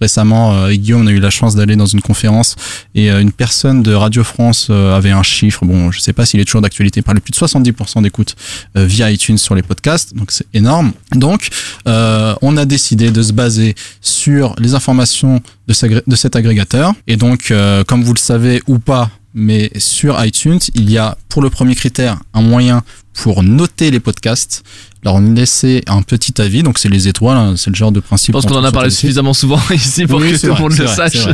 [0.00, 2.56] Récemment, euh, Guillaume, a eu la chance d'aller dans une conférence
[2.94, 5.64] et euh, une personne de Radio France euh, avait un chiffre.
[5.64, 7.00] Bon, je sais pas s'il est toujours d'actualité.
[7.00, 8.34] Il parlait plus de 70% d'écoute
[8.74, 10.14] via iTunes sur les podcasts.
[10.14, 10.92] Donc c'est énorme.
[11.14, 11.48] Donc,
[11.86, 16.92] on a décidé de se baser sur les informations de, cet agrégateur.
[17.06, 17.52] Et donc,
[17.86, 21.74] comme vous le savez ou pas, mais sur iTunes, il y a pour le premier
[21.74, 22.82] critère un moyen
[23.14, 24.62] pour noter les podcasts,
[25.04, 26.62] leur laisser un petit avis.
[26.62, 28.28] Donc c'est les étoiles, hein, c'est le genre de principe.
[28.28, 30.76] Je pense qu'on en a parlé suffisamment souvent ici pour Oui, que tout le monde
[30.76, 31.28] le sache.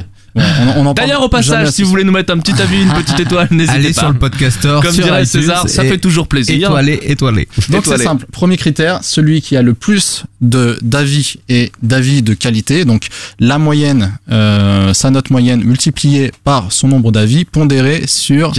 [0.77, 3.49] On- D'ailleurs, au passage, si vous voulez nous mettre un petit avis, une petite étoile,
[3.51, 4.01] n'hésitez Allez pas.
[4.01, 6.55] sur le podcaster, Comme sur dirait iTunes César, ça fait toujours plaisir.
[6.69, 7.49] Étoilé, étoilé.
[7.71, 8.27] Donc c'est simple.
[8.33, 12.85] Premier critère, celui qui a le plus de d'avis et d'avis de qualité.
[12.85, 13.09] Donc
[13.41, 18.53] la moyenne, euh, sa note moyenne multipliée par son nombre d'avis pondéré sur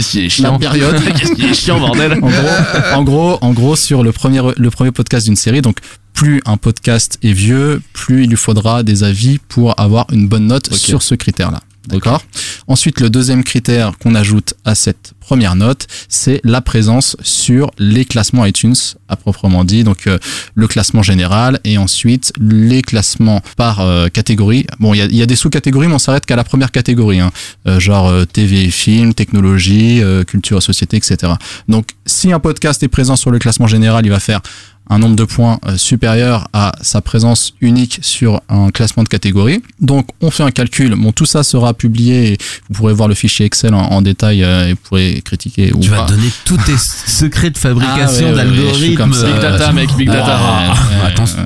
[0.44, 0.96] la période.
[1.20, 4.70] Qu'est-ce qui est chiant, bordel en gros, en gros, en gros, sur le premier le
[4.70, 5.62] premier podcast d'une série.
[5.62, 5.78] Donc
[6.14, 10.48] plus un podcast est vieux, plus il lui faudra des avis pour avoir une bonne
[10.48, 11.62] note sur ce critère-là.
[11.88, 12.24] D'accord
[12.68, 18.06] Ensuite, le deuxième critère qu'on ajoute à cette première note, c'est la présence sur les
[18.06, 18.76] classements iTunes
[19.08, 19.84] à proprement dit.
[19.84, 20.20] Donc euh,
[20.56, 24.68] le classement général et ensuite les classements par euh, catégorie.
[24.80, 27.32] Bon, il y a, des sous-catégories, mais on s'arrête qu'à la première catégorie, hein.
[27.68, 31.34] Euh, genre euh, TV et film, technologie, euh, culture société, etc.
[31.68, 34.42] Donc si un podcast est présent sur le classement général, il va faire
[34.92, 39.62] un nombre de points euh, supérieur à sa présence unique sur un classement de catégorie.
[39.80, 42.38] Donc on fait un calcul, bon tout ça sera publié, et
[42.70, 45.80] vous pourrez voir le fichier Excel en, en détail euh, et vous pourrez critiquer ou
[45.80, 46.06] Tu vas pas.
[46.08, 48.96] donner tous tes secrets de Ah fabrication ouais, ouais, ouais, d'algorithmes.
[48.96, 49.28] comme ça.
[49.32, 50.26] Big data, mec, big data.
[50.40, 51.38] Ah, Ouais, ouais, attention.
[51.40, 51.46] ouais.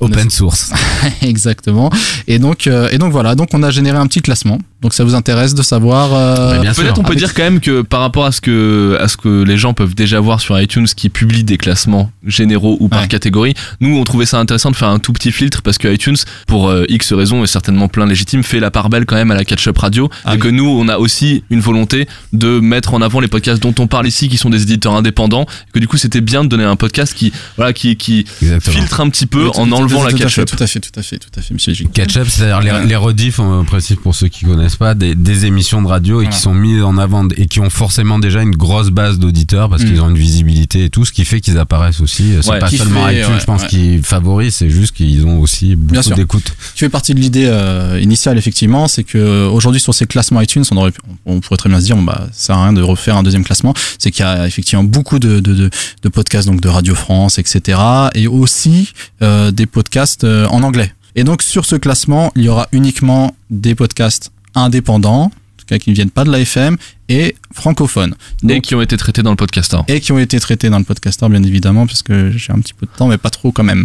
[0.00, 0.72] Open source.
[1.22, 1.90] Exactement.
[2.26, 3.34] Et donc, euh, et donc voilà.
[3.34, 4.58] Donc on a généré un petit classement.
[4.82, 6.58] Donc ça vous intéresse de savoir euh.
[6.74, 9.16] Peut-être on peut Avec- dire quand même que par rapport à ce que à ce
[9.16, 13.00] que les gens peuvent déjà voir sur iTunes qui publie des classements généraux ou par
[13.02, 13.08] Ouais.
[13.08, 16.16] catégorie, nous on trouvait ça intéressant de faire un tout petit filtre parce que iTunes
[16.46, 19.34] pour euh, X raisons et certainement plein légitime fait la part belle quand même à
[19.34, 20.40] la catch-up radio Ah et oui.
[20.42, 23.86] que nous on a aussi une volonté de mettre en avant les podcasts dont on
[23.86, 26.64] parle ici qui sont des éditeurs indépendants et que du coup c'était bien de donner
[26.64, 28.76] un podcast qui voilà qui qui Exactement.
[28.76, 30.48] filtre un petit peu Oui, tout- en tout- enlevant tout- la catch-up.
[30.48, 31.74] Tout à fait, tout à fait, tout à fait, Monsieur.
[31.92, 32.86] Catch-up, c'est-à-dire les, Ouais.
[32.86, 36.24] les rediffs, on précise pour ceux qui connaissent pas, des, des émissions de radio et
[36.24, 36.36] Voilà.
[36.36, 39.82] qui sont mises en avant et qui ont forcément déjà une grosse base d'auditeurs parce
[39.82, 39.86] Mm.
[39.86, 42.34] qu'ils ont une visibilité et tout, ce qui fait qu'ils apparaissent aussi.
[42.48, 43.68] Ouais, pas qui seulement fait, iTunes, je pense, ouais.
[43.68, 46.52] qui favorise, c'est juste qu'ils ont aussi beaucoup d'écoute.
[46.74, 50.64] Tu fais partie de l'idée euh, initiale, effectivement, c'est que aujourd'hui sur ces classements iTunes,
[50.70, 50.92] on aurait,
[51.26, 53.22] on pourrait très bien se dire, bon, bah, ça sert à rien de refaire un
[53.22, 53.74] deuxième classement.
[53.98, 55.70] C'est qu'il y a effectivement beaucoup de, de, de,
[56.02, 57.78] de podcasts, donc de Radio France, etc.,
[58.14, 58.92] et aussi
[59.22, 60.92] euh, des podcasts euh, en anglais.
[61.16, 65.30] Et donc sur ce classement, il y aura uniquement des podcasts indépendants
[65.78, 66.76] qui ne viennent pas de la FM,
[67.08, 68.14] et francophones.
[68.48, 69.78] Et qui ont été traités dans le podcaster.
[69.88, 72.74] Et qui ont été traités dans le podcaster, bien évidemment, parce que j'ai un petit
[72.74, 73.84] peu de temps, mais pas trop quand même.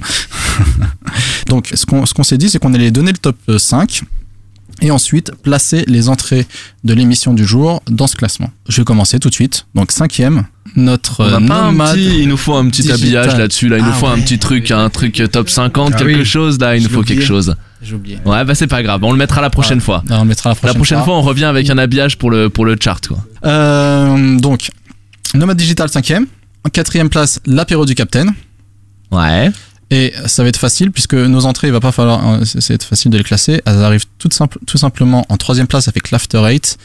[1.47, 4.01] Donc, ce qu'on ce qu'on s'est dit, c'est qu'on allait donner le top 5
[4.81, 6.45] et ensuite placer les entrées
[6.83, 8.51] de l'émission du jour dans ce classement.
[8.67, 9.65] Je vais commencer tout de suite.
[9.73, 13.01] Donc, cinquième, notre On n'a pas un nomade petit, il nous faut un petit digital.
[13.01, 13.77] habillage là-dessus, là.
[13.77, 16.25] Il nous Ah faut un petit truc, un truc top 50, Ah quelque oui.
[16.25, 16.75] chose, là.
[16.75, 17.55] Il nous faut quelque chose.
[17.81, 18.19] J'ai oublié.
[18.25, 19.03] Ouais, bah c'est pas grave.
[19.03, 20.03] On le mettra la prochaine fois.
[20.09, 22.31] Non, on le mettra la prochaine, La prochaine fois, on revient avec un habillage pour
[22.31, 23.17] le, pour le chart, quoi.
[23.45, 24.71] Euh, donc,
[25.33, 26.25] Nomade Digital cinquième.
[26.63, 28.33] En quatrième place, l'apéro du Capitaine.
[29.11, 29.51] Ouais.
[29.91, 33.11] Et ça va être facile puisque nos entrées, il va pas falloir, euh, c'est facile
[33.11, 33.61] de les classer.
[33.65, 36.77] Elles arrivent tout, simple, tout simplement en troisième place avec l'After Eight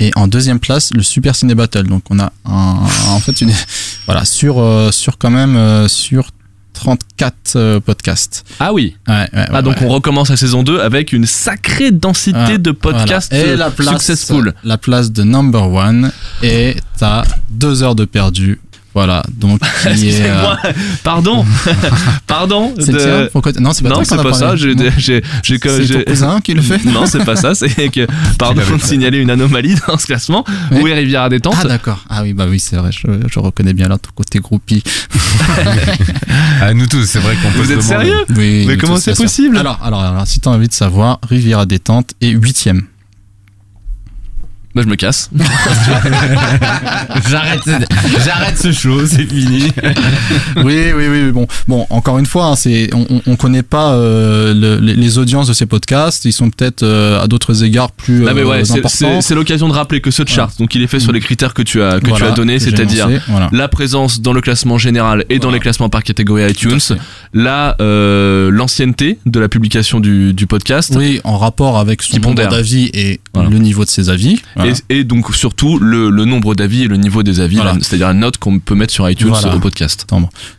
[0.00, 1.84] et en deuxième place le Super Ciné Battle.
[1.84, 2.78] Donc on a un,
[3.08, 3.52] en fait une,
[4.06, 6.30] voilà, sur, euh, sur quand même, euh, sur
[6.78, 8.44] 34 euh, podcasts.
[8.60, 8.96] Ah oui.
[9.08, 12.58] Ouais, ouais, ouais, Ah, donc on recommence la saison 2 avec une sacrée densité Ah,
[12.58, 13.46] de podcasts voilà.
[13.46, 14.54] Et euh, la place, successful.
[14.62, 16.12] La place de number one
[16.42, 18.60] est à deux heures de perdu.
[18.94, 20.72] Voilà, donc qui est, Excusez-moi, euh,
[21.04, 21.44] pardon,
[22.26, 22.74] pardon.
[22.80, 24.46] C'est de- tien Pourquoi t- non, c'est pas non, toi c'est pas ça.
[24.46, 24.60] parlé.
[24.60, 24.84] J'ai, Non.
[24.96, 27.54] j'ai, j'ai, C'est ton cousin qui le fait Non, c'est pas ça.
[27.54, 28.06] C'est que,
[28.38, 30.44] pardon de signaler une anomalie dans ce classement.
[30.72, 30.78] Oui.
[30.82, 32.04] Où est Rivière Détente Ah d'accord.
[32.08, 32.90] Ah oui, bah oui, c'est vrai.
[32.90, 34.82] Je, je reconnais bien là ton côté groupie.
[36.60, 37.86] À nous tous, c'est vrai qu'on peut Vous êtes demander.
[37.86, 38.64] sérieux Oui.
[38.66, 42.30] Mais comment c'est possible alors, alors, alors, si t'as envie de savoir, Riviera Détente est
[42.30, 42.82] huitième.
[44.78, 45.28] Bah, je me casse.
[47.28, 47.60] J'arrête,
[48.24, 49.64] j'arrête ce show, c'est fini.
[50.58, 51.32] oui, oui, oui.
[51.32, 51.84] Bon, bon.
[51.90, 55.52] Encore une fois, hein, c'est, on, on- on connaît pas euh, le- les, audiences de
[55.52, 56.24] ces podcasts.
[56.26, 58.64] Ils sont peut-être euh, à d'autres égards plus ouais, euh,
[59.20, 61.62] c'est- l'occasion de rappeler que ce chart, donc il est fait sur les critères que
[61.62, 63.48] tu as que Voilà, tu as donné, c'est-à-dire voilà.
[63.52, 66.78] la présence dans le classement général et dans les classements par catégorie iTunes,
[67.32, 72.34] la euh, l'ancienneté de la publication du, du podcast, Oui, en rapport avec son nombre
[72.48, 73.50] d'avis et Voilà.
[73.50, 74.40] le niveau de ses avis.
[74.56, 74.72] Voilà.
[74.90, 77.74] et, et donc surtout le, le nombre d'avis et le niveau des avis, Voilà.
[77.80, 80.06] c'est-à-dire la note qu'on peut mettre sur iTunes au podcast.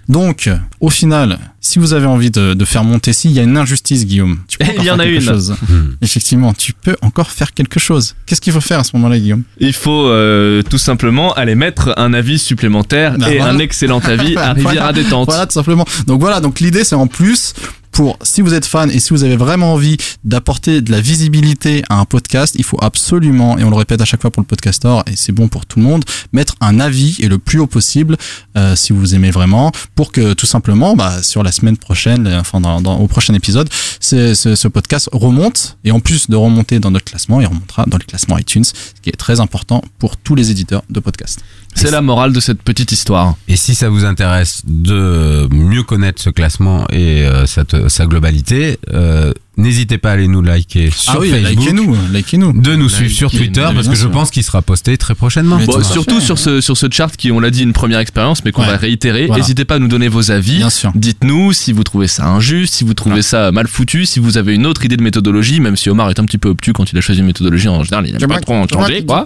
[0.07, 0.49] Donc,
[0.79, 4.05] au final, si vous avez envie de, de faire monter, s'il y a une injustice,
[4.05, 5.29] Guillaume, tu peux encore il y en faire a quelque une.
[5.29, 5.55] chose.
[5.69, 5.89] Hmm.
[6.01, 8.15] Effectivement, tu peux encore faire quelque chose.
[8.25, 9.43] Qu'est-ce qu'il faut faire à ce moment-là, Guillaume?
[9.59, 13.51] Il faut euh, tout simplement aller mettre un avis supplémentaire Bah, et voilà.
[13.53, 14.93] un excellent avis à Riviera Voilà.
[14.93, 15.25] Détente.
[15.27, 15.85] Voilà, tout simplement.
[16.07, 17.53] Donc voilà, donc l'idée c'est en plus
[17.99, 21.83] pour si vous êtes fan et si vous avez vraiment envie d'apporter de la visibilité
[21.89, 24.47] à un podcast, il faut absolument, et on le répète à chaque fois pour le
[24.47, 27.67] podcaster, et c'est bon pour tout le monde, mettre un avis et le plus haut
[27.67, 28.15] possible
[28.55, 32.39] euh, si vous aimez vraiment, pour que tout simplement, bah, sur la semaine prochaine, euh,
[32.39, 33.67] enfin dans, dans- au prochain épisode,
[33.99, 37.97] ce, ce podcast remonte et en plus de remonter dans notre classement, il remontera dans
[37.97, 41.41] les classements iTunes, ce qui est très important pour tous les éditeurs de podcasts.
[41.75, 43.35] C'est la morale de cette petite histoire.
[43.47, 48.77] Et si ça vous intéresse de mieux connaître ce classement et euh, cette- sa globalité,
[48.93, 51.49] euh, n'hésitez pas à aller nous liker sur ah oui, Facebook.
[51.49, 52.61] likez-nous, likez-nous.
[52.61, 55.57] De nous suivre sur Twitter parce que je pense qu'il sera posté très prochainement.
[55.57, 58.51] Bon, surtout sur ce, sur ce chart qui, on l'a dit, une première expérience, mais
[58.51, 58.67] qu'on Ouais.
[58.69, 59.25] va réitérer.
[59.27, 59.41] Voilà.
[59.41, 60.57] N'hésitez pas à nous donner vos avis.
[60.57, 60.91] Bien sûr.
[60.95, 64.53] Dites-nous si vous trouvez ça injuste, si vous trouvez ça mal foutu, si vous avez
[64.55, 66.97] une autre idée de méthodologie, même si Omar est un petit peu obtus quand il
[66.97, 69.25] a choisi une méthodologie en général, il n'aime pas trop en changer, quoi.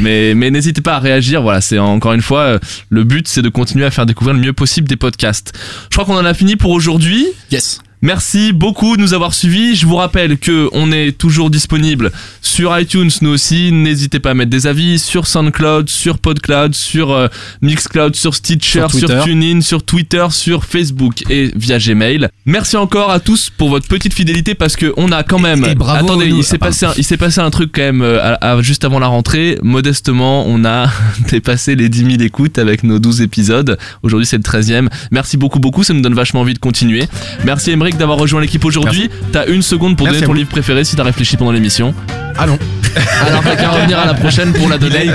[0.00, 1.42] Mais, mais n'hésitez pas à réagir.
[1.42, 2.58] Voilà, c'est encore une fois, euh,
[2.90, 5.52] le but, c'est de continuer à faire découvrir le mieux possible des podcasts.
[5.90, 7.26] Je crois qu'on en a fini pour aujourd'hui.
[7.50, 7.80] Yes.
[8.00, 9.74] Merci beaucoup de nous avoir suivis.
[9.74, 13.72] Je vous rappelle que on est toujours disponible sur iTunes, nous aussi.
[13.72, 17.26] N'hésitez pas à mettre des avis sur SoundCloud, sur PodCloud, sur euh,
[17.62, 19.24] Mixcloud, sur Stitcher, Sur.
[19.24, 22.28] TuneIn, sur Twitter, sur Facebook et via Gmail.
[22.46, 25.64] Merci encore à tous pour votre petite fidélité parce que on a quand même.
[25.64, 27.82] et bravo Attendez, nous- il s'est Ah, passé, un, il s'est passé un truc quand
[27.82, 29.58] même euh, à- à- juste avant la rentrée.
[29.62, 30.88] Modestement, on a
[31.30, 33.76] dépassé les 10 000 écoutes avec nos 12 épisodes.
[34.02, 34.88] Aujourd'hui, c'est le 13e.
[35.10, 35.82] Merci beaucoup, beaucoup.
[35.84, 37.08] Ça nous donne vachement envie de continuer.
[37.44, 39.10] Merci D'avoir rejoint l'équipe aujourd'hui.
[39.32, 41.94] T'as une seconde pour Merci donner ton livre préféré si t'as réfléchi pendant l'émission.
[42.36, 42.58] Ah non.
[43.26, 45.10] Alors t'as qu'à revenir à la prochaine pour la donner.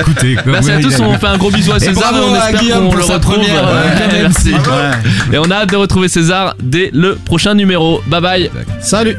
[0.46, 3.04] Merci à tous, on fait un gros bisou à César et, on espère qu'on le
[3.04, 3.36] retrouve.
[3.36, 4.52] première, Ouais, euh, merci.
[5.32, 8.02] Et on a hâte de retrouver César dès le prochain numéro.
[8.08, 8.52] Bye bye.
[8.82, 9.18] Salut